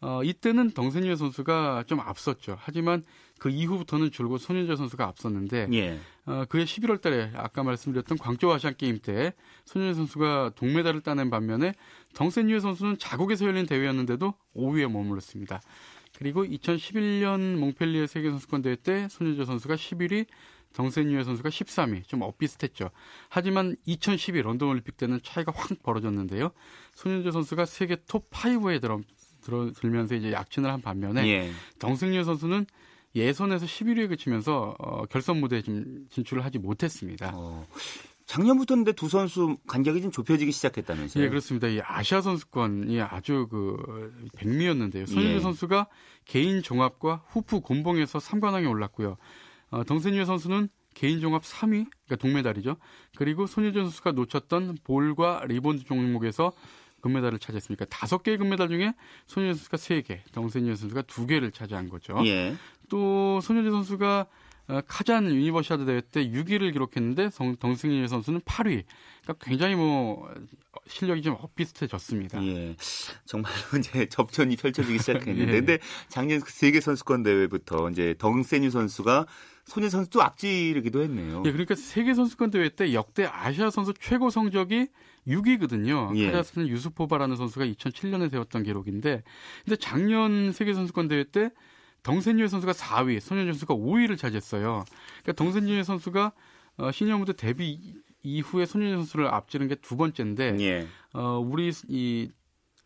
[0.00, 2.56] 어, 이때는 덩센유의 선수가 좀 앞섰죠.
[2.60, 3.02] 하지만
[3.38, 5.98] 그 이후부터는 줄곧 손현재 선수가 앞섰는데 예.
[6.26, 11.74] 어, 그해 11월 달에 아까 말씀드렸던 광저우 아시안 게임 때 손현재 선수가 동메달을 따낸 반면에
[12.14, 15.60] 덩센유의 선수는 자국에서 열린 대회였는데도 5위에 머물렀습니다.
[16.16, 20.26] 그리고 2011년 몽펠리에 세계 선수권 대회 때 손현재 선수가 11위,
[20.72, 22.90] 덩센유의 선수가 13위, 좀 엇비슷했죠.
[23.28, 26.50] 하지만 2012 런던 올림픽 때는 차이가 확 벌어졌는데요.
[26.94, 29.00] 손현재 선수가 세계 톱 5에 들어,
[29.72, 31.50] 들면서 이제 약진을 한 반면에 예.
[31.78, 32.66] 덩센유 선수는
[33.14, 37.30] 예선에서 11위에 그치면서 어, 결선 무대에 좀 진출을 하지 못했습니다.
[37.34, 37.66] 어,
[38.26, 41.24] 작년부터인데 두 선수 간격이 좀 좁혀지기 시작했다면서요?
[41.24, 41.68] 예, 그렇습니다.
[41.68, 45.06] 이 아시아 선수권이 아주 그 백미였는데요.
[45.06, 45.40] 손연재 예.
[45.40, 45.88] 선수가
[46.24, 49.16] 개인 종합과 후프 곤봉에서 3관왕에 올랐고요.
[49.70, 52.76] 어, 덩센유 선수는 개인 종합 3위, 그러니까 동메달이죠.
[53.16, 56.52] 그리고 손연재 선수가 놓쳤던 볼과 리본 종목에서
[57.04, 58.94] 금메달을 차지했으니까 다섯 개의 금메달 중에
[59.26, 62.18] 손연재 선수가 세 개, 덩센유 선수가 두 개를 차지한 거죠.
[62.24, 62.56] 예.
[62.88, 64.26] 또 손연재 선수가
[64.66, 67.28] 어, 카잔 유니버시아드 대회 때 6위를 기록했는데
[67.60, 68.84] 덩센유 선수는 8위.
[69.22, 70.32] 그러니까 굉장히 뭐
[70.86, 72.42] 실력이 좀 엇비슷해졌습니다.
[72.46, 72.74] 예.
[73.26, 75.60] 정말로 이제 접전이 펼쳐지기 시작했는데, 예.
[75.60, 79.26] 근데 작년 세계 선수권 대회부터 이제 덩센유 선수가
[79.66, 81.42] 손연재 선수도 앞지르기도 했네요.
[81.44, 84.88] 예, 그러니까 세계 선수권 대회 때 역대 아시아 선수 최고 성적이
[85.26, 86.16] 6위거든요.
[86.16, 86.26] 예.
[86.26, 89.22] 카자흐스탄 유스포바라는 선수가 2007년에 세웠던 기록인데,
[89.64, 91.50] 근데 작년 세계 선수권 대회 때
[92.02, 94.84] 덩센유의 선수가 4위, 손현준 선수가 5위를 차지했어요.
[95.22, 96.32] 그러니까 덩센유의 선수가
[96.76, 100.86] 어, 시니어 무대 데뷔 이후에 손현준 선수를 앞지른 게 두 번째인데, 예.
[101.12, 102.30] 어, 우리 이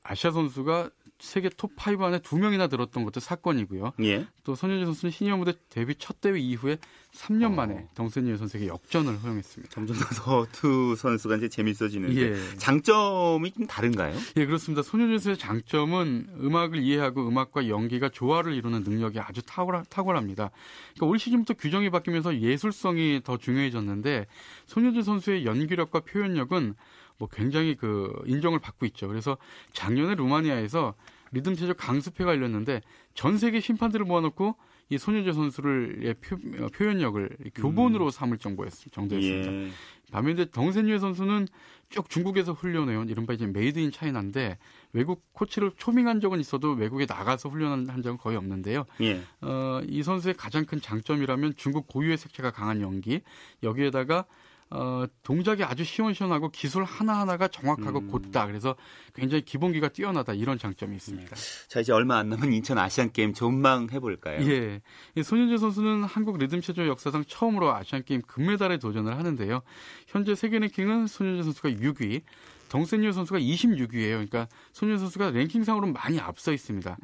[0.04, 3.92] 아시아 선수가 세계 톱5 안에 두 명이나 들었던 것도 사건이고요.
[4.04, 4.26] 예.
[4.44, 6.78] 또 손현준 선수는 시니어 무대 데뷔 첫 대회 이후에
[7.12, 7.50] 3년 어.
[7.50, 9.72] 만에 덩센유 선수에게 역전을 허용했습니다.
[9.74, 12.56] 점점 더 두 선수가 이제 재밌어지는데 예.
[12.58, 14.14] 장점이 좀 다른가요?
[14.36, 14.82] 예, 그렇습니다.
[14.82, 20.50] 손현준 선수의 장점은 음악을 이해하고 음악과 연기가 조화를 이루는 능력이 아주 탁월하, 탁월합니다.
[20.94, 24.26] 그러니까 올 시즌부터 규정이 바뀌면서 예술성이 더 중요해졌는데
[24.66, 26.74] 손현준 선수의 연기력과 표현력은
[27.18, 29.08] 뭐 굉장히 그 인정을 받고 있죠.
[29.08, 29.36] 그래서
[29.72, 30.94] 작년에 루마니아에서
[31.32, 32.80] 리듬 체조 강습회가 열렸는데
[33.14, 34.54] 전 세계 심판들을 모아놓고
[34.90, 39.52] 이 손연재 선수를 의 표, 어, 표현력을 교본으로 삼을 정도였, 정도였습니다.
[39.52, 39.70] 예.
[40.10, 41.46] 반면에 덩센유의 선수는
[41.90, 44.56] 쭉 중국에서 훈련해온 이른바 이제 Made in China인데
[44.94, 48.86] 외국 코치를 초빙한 적은 있어도 외국에 나가서 훈련한 한 적은 거의 없는데요.
[49.02, 49.20] 예.
[49.42, 53.20] 어, 이 선수의 가장 큰 장점이라면 중국 고유의 색채가 강한 연기
[53.62, 54.24] 여기에다가
[54.70, 58.08] 어, 동작이 아주 시원시원하고 기술 하나하나가 정확하고 음.
[58.08, 58.46] 곧다.
[58.46, 58.76] 그래서
[59.14, 61.36] 굉장히 기본기가 뛰어나다 이런 장점이 있습니다.
[61.68, 64.40] 자, 이제 얼마 안 남은 인천 아시안 게임 전망해 볼까요?
[64.50, 64.80] 예.
[65.14, 69.62] 이 손연재 선수는 한국 리듬 체조 역사상 처음으로 아시안 게임 금메달에 도전을 하는데요.
[70.06, 72.22] 현재 세계 랭킹은 손연재 선수가 6위,
[72.68, 74.12] 덩센유 선수가 26위예요.
[74.12, 76.96] 그러니까 손연재 선수가 랭킹상으로 많이 앞서 있습니다.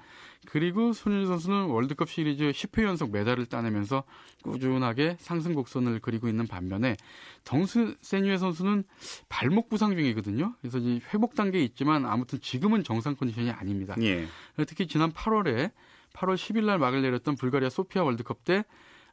[0.47, 4.05] 그리고 손연재 선수는 월드컵 시리즈 10회 연속 메달을 따내면서
[4.43, 6.97] 꾸준하게 상승 곡선을 그리고 있는 반면에
[7.45, 8.85] 덩센유의 선수는
[9.29, 10.55] 발목 부상 중이거든요.
[10.61, 13.95] 그래서 이제 회복 단계에 있지만 아무튼 지금은 정상 컨디션이 아닙니다.
[14.03, 14.27] 예.
[14.67, 15.73] 특히 지난 8월에
[16.13, 18.65] 8월 10일 날 막을 내렸던 불가리아 소피아 월드컵 때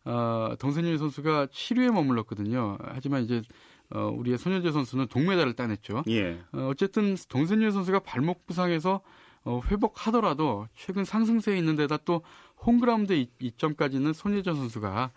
[0.04, 2.78] 어, 덩센유 선수가 7위에 머물렀거든요.
[2.82, 3.42] 하지만 이제
[3.94, 6.04] 어, 우리의 손연재 선수는 동메달을 따냈죠.
[6.08, 6.40] 예.
[6.54, 9.02] 어, 어쨌든 덩센유 선수가 발목 부상에서
[9.44, 12.22] 어, 회복하더라도 최근 상승세에 있는 데다 또
[12.64, 15.12] 홈그라운드 이- 이점까지는 손연재 선수가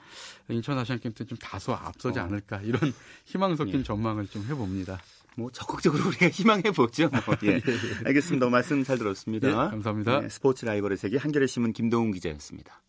[0.49, 2.23] 인천 아시안 게임 때 좀 다소 앞서지 어.
[2.23, 2.81] 않을까 이런
[3.27, 3.83] 희망 섞인 예.
[3.83, 4.99] 전망을 좀 해봅니다.
[5.37, 7.11] 뭐 적극적으로 우리가 희망해 보죠.
[7.45, 7.61] 예.
[8.07, 8.49] 알겠습니다.
[8.49, 9.49] 말씀 잘 들었습니다.
[9.49, 10.21] 예, 감사합니다.
[10.21, 12.81] 네, 스포츠 라이벌의 세계 한겨레 신문 김동훈 기자였습니다.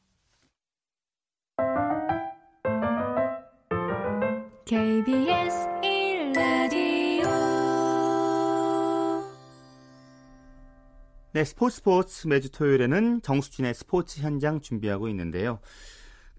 [4.66, 5.68] KBS
[11.36, 15.60] 네, 스포츠 스포츠 매주 토요일에는 정수진의 스포츠 현장 준비하고 있는데요.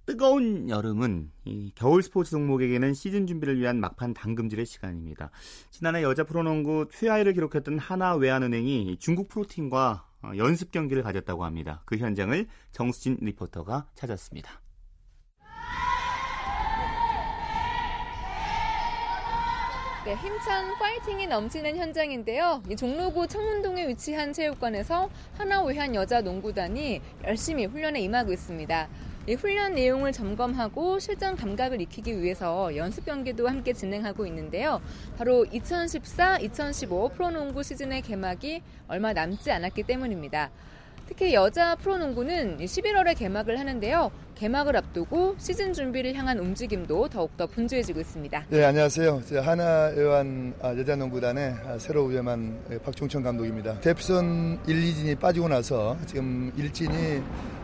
[0.06, 5.30] 뜨거운 여름은 이 겨울 스포츠 종목에게는 시즌 준비를 위한 막판 당금질의 시간입니다.
[5.70, 11.82] 지난해 여자 프로농구 최하위를 기록했던 하나 외환은행이 중국 프로팀과 어, 연습 경기를 가졌다고 합니다.
[11.84, 14.62] 그 현장을 정수진 리포터가 찾았습니다.
[20.06, 22.62] 네, 힘찬 파이팅이 넘치는 현장인데요.
[22.70, 28.86] 이 종로구 청문동에 위치한 체육관에서 하나오현 여자 농구단이 열심히 훈련에 임하고 있습니다.
[29.26, 34.80] 이 훈련 내용을 점검하고 실전 감각을 익히기 위해서 연습 경기도 함께 진행하고 있는데요.
[35.18, 40.52] 바로 2014-2015 프로농구 시즌의 개막이 얼마 남지 않았기 때문입니다.
[41.06, 44.10] 특히 여자 프로농구는 11월에 개막을 하는데요.
[44.34, 48.46] 개막을 앞두고 시즌 준비를 향한 움직임도 더욱더 분주해지고 있습니다.
[48.50, 49.22] 네, 안녕하세요.
[49.40, 53.80] 하나여한 아, 여자농구단의 아, 새로 우회만 박종천 감독입니다.
[53.80, 57.22] 대표선 1, 2진이 빠지고 나서 지금 1진이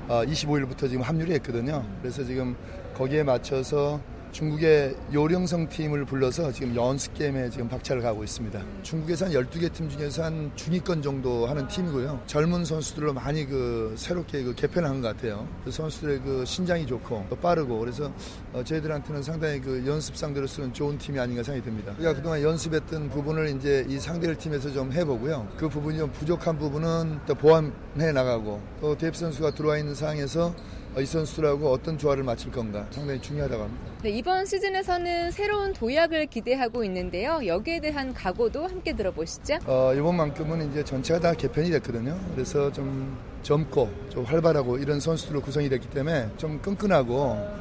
[0.09, 1.85] 25일부터 지금 합류를 했거든요.
[2.01, 2.57] 그래서 지금
[2.95, 4.01] 거기에 맞춰서
[4.33, 8.63] 중국의 요령성 팀을 불러서 지금 연습 게임에 지금 박차를 가고 있습니다.
[8.83, 12.23] 중국에서 한 12개 팀 중에서 한 중위권 정도 하는 팀이고요.
[12.27, 15.47] 젊은 선수들로 많이 그 새롭게 그 개편한 것 같아요.
[15.65, 18.11] 그 선수들의 그 신장이 좋고 또 빠르고 그래서
[18.55, 21.93] 어 저희들한테는 상당히 그 연습 상대로서는 좋은 팀이 아닌가 생각이 듭니다.
[21.99, 25.47] 우리가 그동안 연습했던 부분을 이제 이 상대를 팀에서 좀 해보고요.
[25.59, 30.55] 그 부분이 좀 부족한 부분은 또 보완해 나가고 또 대입 선수가 들어와 있는 상황에서
[31.01, 33.85] 이 선수들하고 어떤 조화를 맞출 건가 상당히 중요하다고 합니다.
[34.03, 37.41] 네, 이번 시즌에서는 새로운 도약을 기대하고 있는데요.
[37.47, 39.59] 여기에 대한 각오도 함께 들어보시죠.
[39.65, 42.19] 어, 이번만큼은 이제 전체가 다 개편이 됐거든요.
[42.35, 47.15] 그래서 좀 젊고 좀 활발하고 이런 선수들로 구성이 됐기 때문에 좀 끈끈하고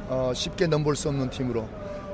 [0.08, 1.66] 어, 쉽게 넘볼 수 없는 팀으로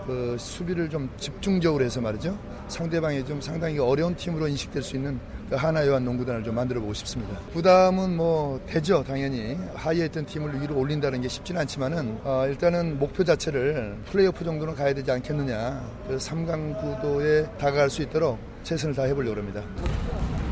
[0.09, 2.37] 그 수비를 좀 집중적으로 해서 말이죠.
[2.69, 7.39] 상대방이 좀 상당히 어려운 팀으로 인식될 수 있는 그 하나요한 농구단을 좀 만들어 보고 싶습니다.
[7.53, 9.59] 부담은 뭐 되죠, 당연히.
[9.75, 14.95] 하위에 있던 팀을 위로 올린다는 게 쉽지는 않지만은 어, 일단은 목표 자체를 플레이오프 정도는 가야
[14.95, 15.87] 되지 않겠느냐.
[16.07, 19.63] 그래서 3강 구도에 다가갈 수 있도록 최선을 다해 보려고 합니다.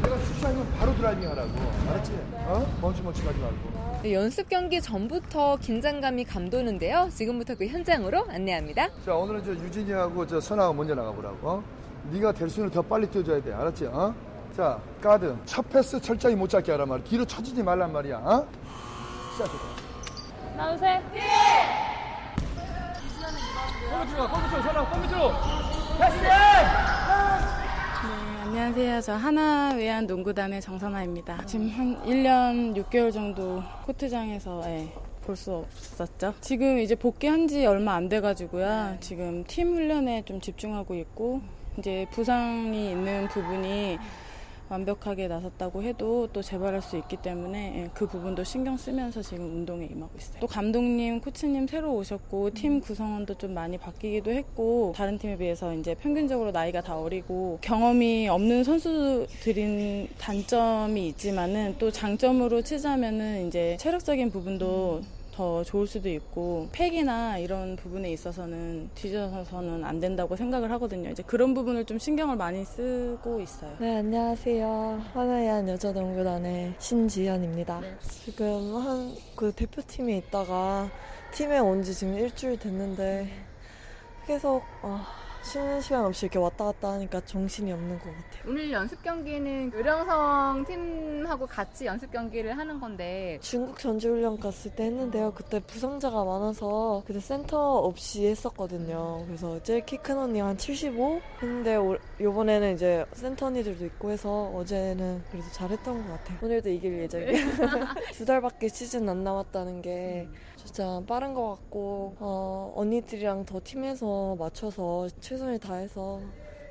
[0.02, 1.50] 내가 슛하면 바로 드라이빙 하라고.
[1.88, 2.12] 알았지?
[2.32, 2.78] 어?
[2.82, 3.85] 멈추멈추 가지 말고.
[4.06, 7.08] 네, 연습 경기 전부터 긴장감이 감도는데요.
[7.12, 8.88] 지금부터 그 현장으로 안내합니다.
[9.04, 11.38] 자, 오늘은 저 유진이하고 저 선아가 먼저 나가보라고.
[11.42, 11.64] 어?
[12.12, 13.52] 네가 될수 있는 더 빨리 뛰어줘야 돼.
[13.52, 13.86] 알았지?
[13.86, 14.14] 어?
[14.56, 15.36] 자, 가드.
[15.44, 17.04] 첫 패스 철저히 못 잡게 하란 말이야.
[17.04, 18.18] 뒤로 쳐지지 말란 말이야.
[18.18, 18.46] 어?
[19.32, 19.50] 시작해.
[20.56, 21.02] 나오세요.
[23.90, 25.32] 컴퓨터로, 컴퓨터로, 전화, 컴퓨터로.
[25.98, 27.15] 패스!
[28.56, 29.00] 네, 안녕하세요.
[29.02, 31.44] 저 하나외환 농구단의 정선아입니다.
[31.44, 34.88] 지금 한 1년 6개월 정도 코트장에서 예,
[35.26, 36.32] 볼수 없었죠.
[36.40, 38.96] 지금 이제 복귀한 지 얼마 안 돼가지고요.
[39.00, 41.42] 지금 팀 훈련에 좀 집중하고 있고,
[41.76, 43.98] 이제 부상이 있는 부분이
[44.68, 49.86] 완벽하게 나섰다고 해도 또 재발할 수 있기 때문에 예, 그 부분도 신경 쓰면서 지금 운동에
[49.86, 50.38] 임하고 있어요.
[50.40, 55.94] 또 감독님, 코치님 새로 오셨고 팀 구성원도 좀 많이 바뀌기도 했고 다른 팀에 비해서 이제
[55.94, 65.02] 평균적으로 나이가 다 어리고 경험이 없는 선수들인 단점이 있지만은 또 장점으로 치자면은 이제 체력적인 부분도
[65.36, 71.10] 더 좋을 수도 있고 팩이나 이런 부분에 있어서는 뒤져서는 안 된다고 생각을 하거든요.
[71.10, 73.76] 이제 그런 부분을 좀 신경을 많이 쓰고 있어요.
[73.78, 75.02] 네, 안녕하세요.
[75.12, 77.80] 하나의한 여자농구단의 신지연입니다.
[77.80, 77.94] 네.
[78.00, 80.88] 지금 한 그 대표팀에 있다가
[81.32, 83.28] 팀에 온 지 지금 일주일 됐는데
[84.26, 84.98] 계속 어,
[85.46, 88.42] 쉬는 시간 없이 이렇게 왔다 갔다 하니까 정신이 없는 것 같아요.
[88.48, 95.32] 오늘 연습 경기는 요령성 팀하고 같이 연습 경기를 하는 건데 중국 전지훈련 갔을 때 했는데요.
[95.34, 99.22] 그때 부상자가 많아서 그때 센터 없이 했었거든요.
[99.26, 101.20] 그래서 제일 키 큰 언니가 한 75?
[101.42, 101.76] 했는데
[102.20, 106.38] 요번에는 이제 센터 언니들도 있고 해서 어제는 그래도 잘했던 것 같아요.
[106.42, 107.46] 오늘도 이길 예정이에요.
[108.12, 110.28] 두 달밖에 시즌 안 남았다는 게
[110.75, 116.19] 진짜 빠른 것 같고 어, 언니들이랑 더 팀에서 맞춰서 최선을 다해서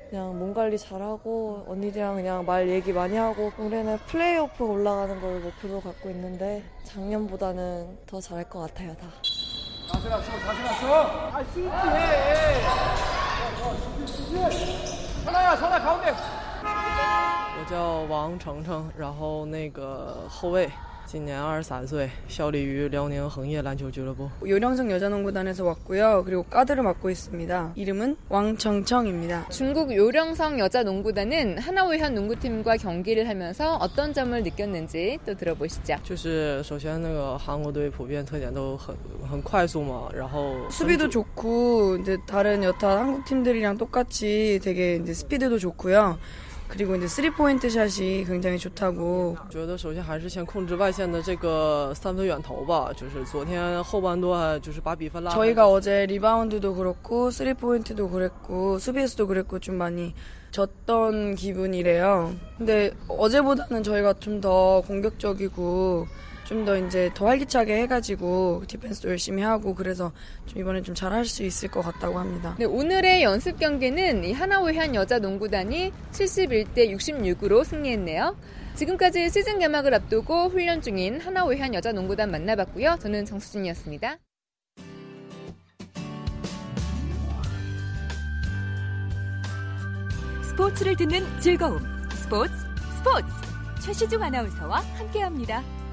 [0.09, 5.81] 그냥 몸 관리 잘하고 언니들이랑 그냥 말 얘기 많이 하고 올해는 플레이오프 올라가는 걸 목표로
[5.81, 9.07] 갖고 있는데 작년보다는 더 잘할 것 같아요 다.
[9.91, 10.93] 자세 낮춰 자세 낮춰
[11.33, 11.71] 아 스위치해
[15.25, 16.13] 선아야 선아 가운데
[16.63, 20.67] 我叫王程程，然后那个后卫。
[21.05, 24.29] 今年二十三岁，效力于辽宁恒业篮球俱乐部。
[24.47, 26.23] 요령성 여자농구단에서 왔고요.
[26.25, 27.73] 그리고 가드를 맡고 있습니다.
[27.75, 29.49] 이름은 왕청청입니다.
[29.49, 35.97] 중국 요령성 여자농구단은 하나우현 농구팀과 경기를 하면서 어떤 점을 느꼈는지 또 들어보시죠.
[36.05, 38.95] 就是首先那个韩国队普遍特点都很
[39.29, 46.17] 很快速嘛，然后 수비도 좋고 이제 다른 여타 한국 팀들이랑 똑같이 되게 이제 스피드도 좋고요.
[46.67, 49.35] 그리고 이제 3포인트 샷이 굉장히 좋다고.
[49.49, 52.91] 觉得首先还是先控制外线的这个三分远投吧。
[52.95, 55.31] 就是昨天后半段就是把比分拉。
[55.31, 60.13] 저희가 어제 리바운드도 그렇고 3포인트도 그랬고 수비에서도 그랬고 좀 많이
[60.51, 62.33] 졌던 기분이래요.
[62.57, 66.07] 근데 어제보다는 저희가 좀 더 공격적이고
[66.46, 70.12] 좀 더 이제 더 활기차게 해가지고 디펜스도 열심히 하고 그래서
[70.46, 72.56] 좀 이번에 좀 잘할 수 있을 것 같다고 합니다.
[72.58, 78.36] 네, 오늘의 연습 경기는 이 하나우현 여자 농구단이 71대 66으로 승리했네요.
[78.74, 82.96] 지금까지 시즌 개막을 앞두고 훈련 중인 하나우현 여자 농구단 만나봤고요.
[83.00, 84.18] 저는 정수진이었습니다.
[90.42, 91.80] 스포츠를 듣는 즐거움.
[92.10, 92.52] 스포츠
[92.98, 93.26] 스포츠
[93.82, 95.85] 최시중 아나운서와 함께합니다.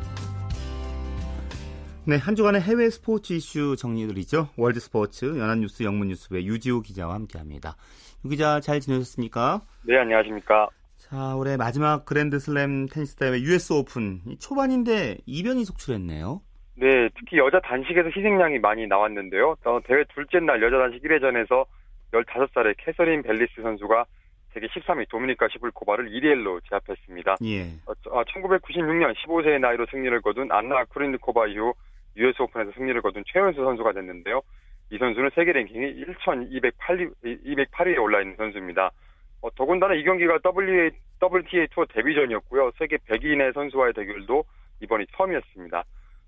[2.06, 4.50] 네, 한 주간의 해외 스포츠 이슈 정리해 드리죠.
[4.58, 7.78] 월드 스포츠 연합뉴스 영문뉴스부의 유지호 기자와 함께합니다.
[8.26, 9.62] 유 기자 잘 지내셨습니까?
[9.84, 10.68] 네, 안녕하십니까.
[10.98, 16.42] 자, 올해 마지막 그랜드슬램 테니스 대회 US 오픈 초반인데 이변이 속출했네요.
[16.76, 19.56] 네, 특히 여자 단식에서 희생양이 많이 나왔는데요.
[19.64, 21.66] 어, 대회 둘째 날 여자 단식 1회전에서
[22.12, 24.06] 15살의 캐서린 벨리스 선수가
[24.54, 27.38] 세계 13위 도미니카 시불코바를 2대1로 제압했습니다.
[27.46, 27.62] 예.
[27.86, 31.74] 어, 1996년 15세의 나이로 승리를 거둔 안나 쿠르니코바 이후
[32.18, 34.42] US 오픈에서 승리를 거둔 최연소 선수가 됐는데요.
[34.92, 38.92] 이 선수는 세계 랭킹이 1,208위에 올라 있는 선수입니다.
[39.42, 42.72] 어, 더군다나 이 경기가 WTA, WTA 투어 데뷔전이었고요.
[42.78, 44.44] 세계 100위 내 선수와의 대결도
[44.82, 45.84] 이번이 처음이었습니다.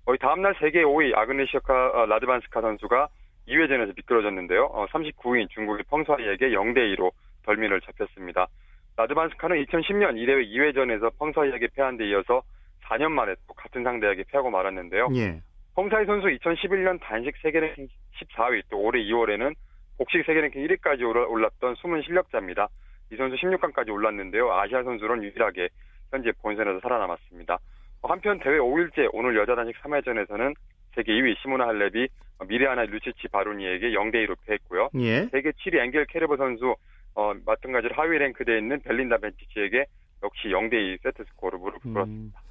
[0.06, 3.08] 어, 다음날 세계 5위 아그네시카 어, 라드반스카 선수가
[3.48, 4.64] 2회전에서 미끄러졌는데요.
[4.64, 7.10] 어, 39인 중국의 펑사이에게 0대2로
[7.44, 8.48] 덜미를 잡혔습니다.
[8.96, 12.42] 라드반스카는 2010년 이 대회 2회전에서 펑사이에게 패한 데 이어서
[12.84, 15.08] 4년 만에 또 같은 상대에게 패하고 말았는데요.
[15.14, 15.40] 예.
[15.76, 17.86] 펑사이 선수 2011년 단식 세계 랭킹
[18.18, 19.54] 14위, 또 올해 2월에는
[19.98, 22.68] 복식 세계 랭킹 1위까지 올랐던 숨은 실력자입니다.
[23.12, 24.50] 이 선수 16강까지 올랐는데요.
[24.52, 25.68] 아시아 선수는 유일하게
[26.10, 27.58] 현재 본선에서 살아남았습니다.
[28.02, 30.54] 한편 대회 5일째 오늘 여자 단식 3회전에서는
[30.94, 32.08] 세계 2위 시모나 할렙이
[32.48, 34.88] 미르야나 루치치 바로니에게 0대2로 패했고요.
[35.00, 35.26] 예.
[35.26, 36.74] 세계 7위 앵겔 케르버 선수
[37.14, 39.84] 어, 마찬가지로 하위 랭크되어 있는 벨린다 벤치치에게
[40.22, 42.40] 역시 0대2 세트 스코어로 무릎을 꿇었습니다.
[42.40, 42.45] 음.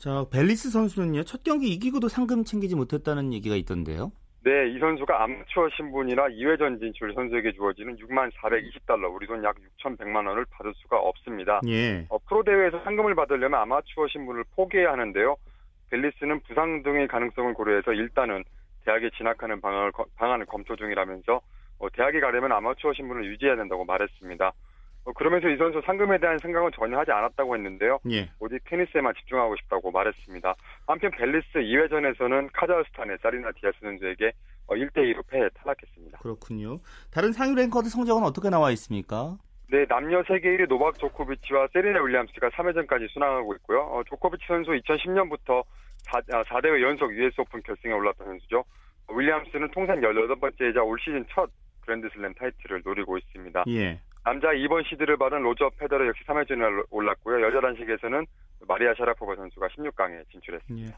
[0.00, 1.24] 자, 벨리스 선수는요.
[1.24, 4.12] 첫 경기 이기고도 상금 챙기지 못했다는 얘기가 있던데요.
[4.42, 10.26] 네, 이 선수가 아마추어 신분이라 2회전 진출 선수에게 주어지는 6만 420달러, 우리 돈 약 6,100만
[10.26, 11.60] 원을 받을 수가 없습니다.
[11.68, 12.06] 예.
[12.08, 15.36] 어, 프로 대회에서 상금을 받으려면 아마추어 신분을 포기해야 하는데요.
[15.90, 18.42] 벨리스는 부상 등의 가능성을 고려해서 일단은
[18.86, 21.42] 대학에 진학하는 방안을, 방안을 검토 중이라면서
[21.80, 24.52] 어, 대학에 가려면 아마추어 신분을 유지해야 된다고 말했습니다.
[25.04, 27.98] 어, 그러면서 이 선수 상금에 대한 생각은 전혀 하지 않았다고 했는데요.
[28.10, 28.30] 예.
[28.38, 30.54] 오직 테니스에만 집중하고 싶다고 말했습니다.
[30.86, 34.32] 한편 벨리스 2회전에서는 카자흐스탄의 자리나 디아스 선수에게
[34.68, 36.18] 1대2로 어, 패해 탈락했습니다.
[36.18, 36.80] 그렇군요.
[37.10, 39.36] 다른 상위 랭커들 성적은 어떻게 나와 있습니까?
[39.70, 43.80] 네, 남녀 세계 1위 노박 조코비치와 세리나 윌리엄스가 3회전까지 순항하고 있고요.
[43.80, 45.64] 어, 조코비치 선수 2010년부터
[46.02, 48.64] 4, 4대회 연속 US 오픈 결승에 올랐던 선수죠.
[49.12, 51.50] 윌리엄스는 통산 18번째이자 올 시즌 첫
[51.82, 53.64] 그랜드슬램 타이틀을 노리고 있습니다.
[53.68, 54.00] 예.
[54.24, 57.42] 남자 2번 시드를 받은 로저 페더러 역시 3회전에 올랐고요.
[57.46, 58.26] 여자 단식에서는
[58.68, 60.88] 마리아 샤라포바 선수가 16강에 진출했습니다.
[60.88, 60.94] 예.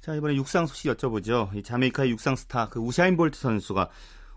[0.00, 1.54] 자 이번에 육상 소식 여쭤보죠.
[1.54, 3.88] 이 자메이카의 육상 스타 그 우사인 볼트 선수가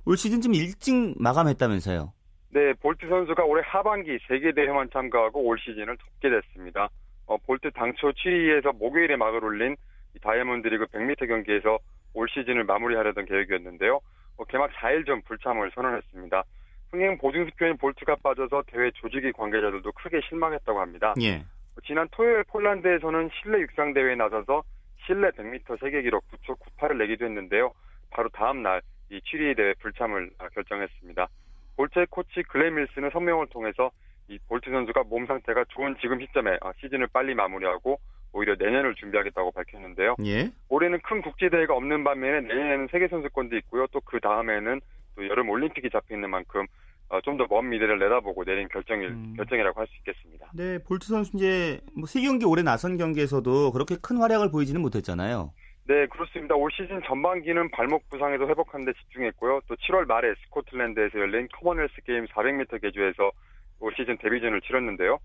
[0.05, 2.13] 올 시즌 좀 일찍 마감했다면서요?
[2.51, 6.89] 네, 볼트 선수가 올해 하반기 세계 대회만 참가하고 올 시즌을 접게 됐습니다.
[7.27, 9.75] 어, 볼트 당초 취리히에서 목요일에 막을 올린
[10.21, 11.77] 다이아몬드 리그 100m 경기에서
[12.13, 13.99] 올 시즌을 마무리하려던 계획이었는데요.
[14.37, 16.43] 어, 개막 4일 전 불참을 선언했습니다.
[16.91, 21.13] 흥행 보증 수표인 볼트가 빠져서 대회 조직위 관계자들도 크게 실망했다고 합니다.
[21.21, 21.43] 예.
[21.85, 24.63] 지난 토요일 폴란드에서는 실내 육상 대회에 나서서
[25.05, 27.73] 실내 100m 세계 기록 9초 98을 내기도 했는데요.
[28.11, 31.27] 바로 다음 날 이 취리히 대회 불참을 결정했습니다.
[31.75, 33.91] 볼트의 코치 글렌 밀스는 성명을 통해서
[34.27, 37.99] 이 볼트 선수가 몸 상태가 좋은 지금 시점에 아, 시즌을 빨리 마무리하고
[38.31, 40.15] 오히려 내년을 준비하겠다고 밝혔는데요.
[40.25, 40.51] 예.
[40.69, 43.87] 올해는 큰 국제 대회가 없는 반면에 내년에는 세계 선수권도 있고요.
[43.87, 44.79] 또 그 다음에는
[45.15, 46.65] 또 여름 올림픽이 잡혀 있는 만큼
[47.09, 49.33] 어, 좀 더 먼 미래를 내다보고 내린 결정일 음.
[49.35, 50.51] 결정이라고 할 수 있겠습니다.
[50.53, 55.51] 네, 볼트 선수 이제 뭐 세 경기 올해 나선 경기에서도 그렇게 큰 활약을 보이지는 못했잖아요.
[55.87, 56.53] 네, 그렇습니다.
[56.55, 59.61] 올 시즌 전반기는 발목 부상에도 회복하는 데 집중했고요.
[59.67, 63.31] 또 7월 말에 스코틀랜드에서 열린 커먼웰스 게임 400m 계주에서
[63.79, 65.15] 올 시즌 데뷔전을 치렀는데요.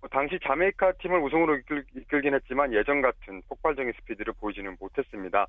[0.00, 5.46] 어, 당시 자메이카 팀을 우승으로 이끌, 이끌 긴 했지만 예전 같은 폭발적인 스피드를 보이지는 못했습니다.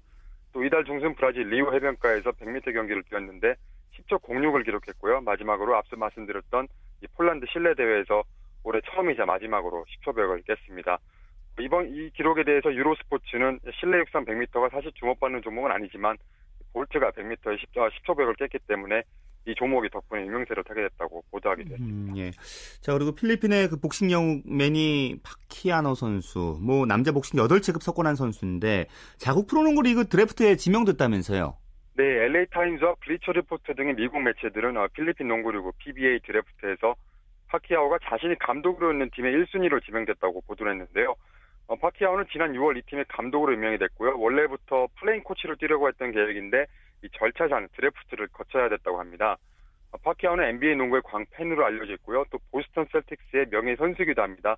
[0.52, 3.56] 또 이달 중순 브라질 리우 해변가에서 100m 경기를 뛰었는데
[3.98, 5.22] 10초 06을 기록했고요.
[5.22, 6.68] 마지막으로 앞서 말씀드렸던
[7.04, 8.24] 이 폴란드 실내 대회에서
[8.64, 11.00] 올해 처음이자 마지막으로 10초 벽을 깼습니다.
[11.60, 16.18] 이번 이 기록에 대해서 유로스포츠는 실내 육상 100m가 사실 주목받는 종목은 아니지만
[16.74, 19.04] 볼트가 100m에 10초, 10초 벽을 깼기 때문에
[19.48, 22.14] 이 종목이 덕분에 유명세를 타게 됐다고 보도하기도 했습니다.
[22.14, 22.32] 음, 예.
[22.82, 28.88] 자 그리고 필리핀의 그 복싱 영웅 매니 파키아오 선수, 뭐 남자 복싱 8체급 석권한 선수인데
[29.18, 31.58] 자국 프로농구 리그 드래프트에 지명됐다면서요?
[31.98, 36.94] 네, LA 타임즈와 블리처 리포트 등의 미국 매체들은 어, 필리핀 농구리그 PBA 드래프트에서
[37.48, 41.16] 파키아오가 자신이 감독으로 있는 팀의 1순위로 지명됐다고 보도를 했는데요.
[41.68, 44.20] 어, 파키아오는 지난 6월 이 팀의 감독으로 임명이 됐고요.
[44.20, 46.66] 원래부터 플레잉 코치로 뛰려고 했던 계획인데
[47.04, 49.38] 이 절차상 드래프트를 거쳐야 됐다고 합니다.
[49.92, 52.26] 어, 파키아오는 NBA 농구의 광팬으로 알려져 있고요.
[52.30, 54.58] 또 보스턴 셀틱스의 명예 선수이기도 합니다.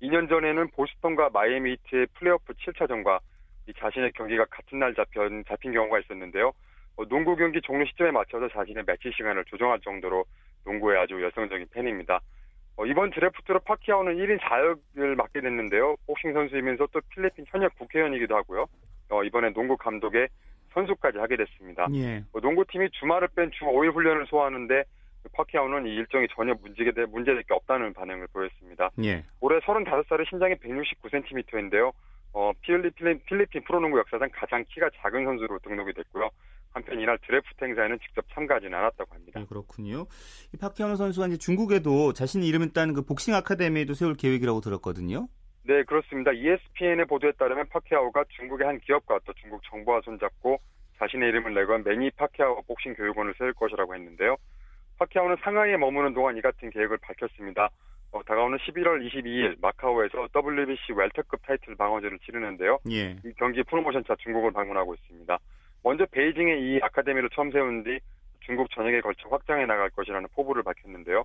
[0.00, 3.20] 2년 전에는 보스턴과 마이애미 히트의 플레이오프 7차전과
[3.66, 6.54] 이 자신의 경기가 같은 날 잡힌, 잡힌 경우가 있었는데요.
[6.98, 10.24] 어, 농구 경기 종료 시점에 맞춰서 자신의 매치 시간을 조정할 정도로
[10.64, 12.20] 농구에 아주 열성적인 팬입니다.
[12.76, 15.96] 어, 이번 드래프트로 파키아오는 1인 4역을 맡게 됐는데요.
[16.06, 18.66] 복싱 선수이면서 또 필리핀 현역 국회의원이기도 하고요.
[19.10, 20.28] 어, 이번에 농구 감독의
[20.74, 21.86] 선수까지 하게 됐습니다.
[21.94, 22.24] 예.
[22.32, 24.84] 뭐 농구팀이 주말을 뺀 주 5일 훈련을 소화하는데
[25.32, 28.90] 파키아오는 이 일정이 전혀 문제가 문제될 게 없다는 반응을 보였습니다.
[29.04, 29.24] 예.
[29.40, 31.92] 올해 35살에 신장이 169cm인데요.
[32.32, 36.28] 어, 필리핀, 필리핀 프로농구 역사상 가장 키가 작은 선수로 등록이 됐고요.
[36.72, 39.40] 한편 이날 드래프트 행사에는 직접 참가하지는 않았다고 합니다.
[39.40, 40.06] 네, 그렇군요.
[40.54, 45.28] 이 파키아노 선수가 이제 중국에도 자신이 이름을 딴 그 복싱 아카데미도 세울 계획이라고 들었거든요.
[45.64, 46.32] 네, 그렇습니다.
[46.32, 50.58] ESPN의 보도에 따르면 파키아오가 중국의 한 기업과 또 중국 정부와 손잡고
[50.98, 54.36] 자신의 이름을 내건 매니 파키아오 복싱 교육원을 세울 것이라고 했는데요.
[54.98, 57.70] 파키아오는 상하이에 머무는 동안 이 같은 계획을 밝혔습니다.
[58.10, 62.78] 어, 다가오는 11월 22일 마카오에서 WBC 웰터급 타이틀 방어제를 치르는데요.
[62.90, 63.16] 예.
[63.24, 65.38] 이 경기 프로모션차 중국을 방문하고 있습니다.
[65.82, 67.98] 먼저 베이징에 이 아카데미를 처음 세운 뒤
[68.40, 71.24] 중국 전역에 걸쳐 확장해 나갈 것이라는 포부를 밝혔는데요.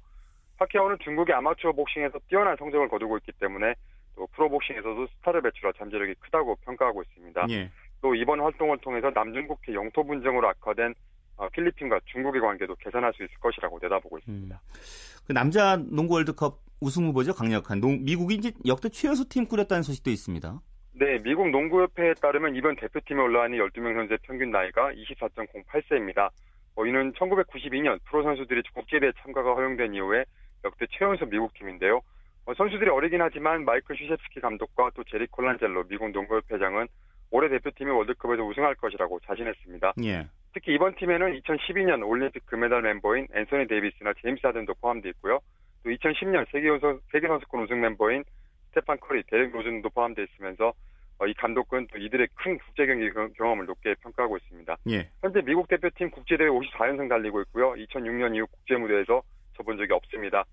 [0.58, 3.74] 파키아오는 중국의 아마추어 복싱에서 뛰어난 성적을 거두고 있기 때문에
[4.16, 7.48] 또 프로복싱에서도 스타를 배출할 잠재력이 크다고 평가하고 있습니다.
[7.50, 7.72] 예.
[8.02, 10.94] 또 이번 활동을 통해서 남중국해 영토 분쟁으로 악화된
[11.38, 14.62] 어, 필리핀과 중국의 관계도 개선할 수 있을 것이라고 내다보고 있습니다.
[15.26, 20.12] 그 남자 농구 월드컵 우승 후보죠 강력한 농, 미국이 이제 역대 최연소 팀 꾸렸다는 소식도
[20.12, 20.60] 있습니다.
[20.96, 26.30] 네, 미국 농구협회에 따르면 이번 대표팀에 올라가는 12명 선수의 평균 나이가 24.08세입니다.
[26.76, 30.24] 어, 이는 1992년 프로 선수들이 국제대회 참가가 허용된 이후에
[30.64, 32.02] 역대 최연소 미국 팀인데요.
[32.46, 36.88] 어, 선수들이 어리긴 하지만 마이클 슈셰프스키 감독과 또 제리 콜란젤로 미국 농구협회장은
[37.32, 39.94] 올해 대표팀이 월드컵에서 우승할 것이라고 자신했습니다.
[40.04, 40.28] 예.
[40.54, 45.40] 특히 이번 팀에는 2012년 올림픽 금메달 멤버인 앤소니 데이비스나 제임스 하든도 포함되어 있고요.
[45.84, 48.24] 또 2010년 세계선수, 세계선수권 우승 멤버인
[48.74, 50.74] 스테판 커리, 데렉 로즈도 포함되어 있으면서
[51.20, 54.78] 어, 이 감독은 또 이들의 큰 국제 경기 경험을 높게 평가하고 있습니다.
[54.90, 55.10] 예.
[55.22, 57.74] 현재 미국 대표팀 국제대회 54연승 달리고 있고요.
[57.74, 59.22] 2006년 이후 국제 무대에서
[59.56, 60.44] 접은 적이 없습니다.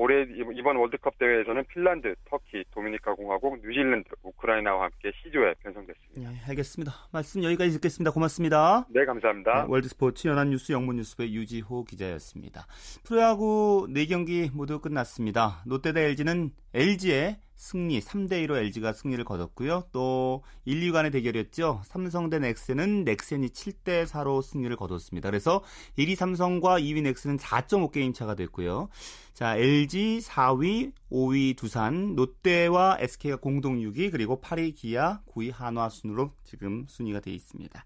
[0.00, 0.22] 올해
[0.56, 6.22] 이번 월드컵 대회에서는 핀란드, 터키, 도미니카 공화국, 뉴질랜드, 우크라이나와 함께 C조에 편성됐습니다.
[6.22, 6.92] 예, 알겠습니다.
[7.12, 8.12] 말씀 여기까지 듣겠습니다.
[8.12, 8.86] 고맙습니다.
[8.90, 9.62] 네, 감사합니다.
[9.62, 12.66] 네, 월드스포츠 연합뉴스 영문뉴스부의 유지호 기자였습니다.
[13.04, 15.64] 프로야구 4경기 모두 끝났습니다.
[15.66, 19.88] 롯데 대 LG는 LG의 승리 3대2로 LG가 승리를 거뒀고요.
[19.92, 21.82] 또 1, 2 간의 대결이었죠.
[21.84, 25.28] 삼성 대 넥센은 넥센이 7대 4로 승리를 거뒀습니다.
[25.28, 25.62] 그래서
[25.98, 28.88] 1위 삼성과 2위 넥센은 4.5 게임 차가 됐고요.
[29.34, 36.32] 자, LG 4위, 5위 두산, 롯데와 SK가 공동 6위, 그리고 8위 기아, 9위 한화 순으로
[36.42, 37.84] 지금 순위가 되어 있습니다.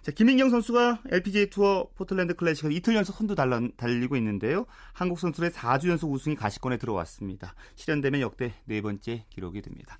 [0.00, 4.64] 자, 김인경 선수가 LPGA 투어 포틀랜드 클래식에서 이틀 연속 선두 달리고 있는데요.
[4.94, 7.54] 한국 선수의 4주 연속 우승이 가시권에 들어왔습니다.
[7.74, 9.98] 실현되면 역대 네 번째 기록이 됩니다.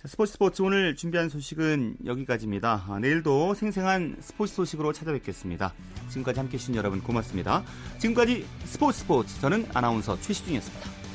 [0.00, 2.84] 자, 스포츠 스포츠 오늘 준비한 소식은 여기까지입니다.
[2.88, 5.72] 아, 내일도 생생한 스포츠 소식으로 찾아뵙겠습니다.
[6.10, 7.64] 지금까지 함께 해 주신 여러분 고맙습니다.
[7.98, 11.05] 지금까지 스포츠 스포츠 저는 아나운서 최시중이었습니다.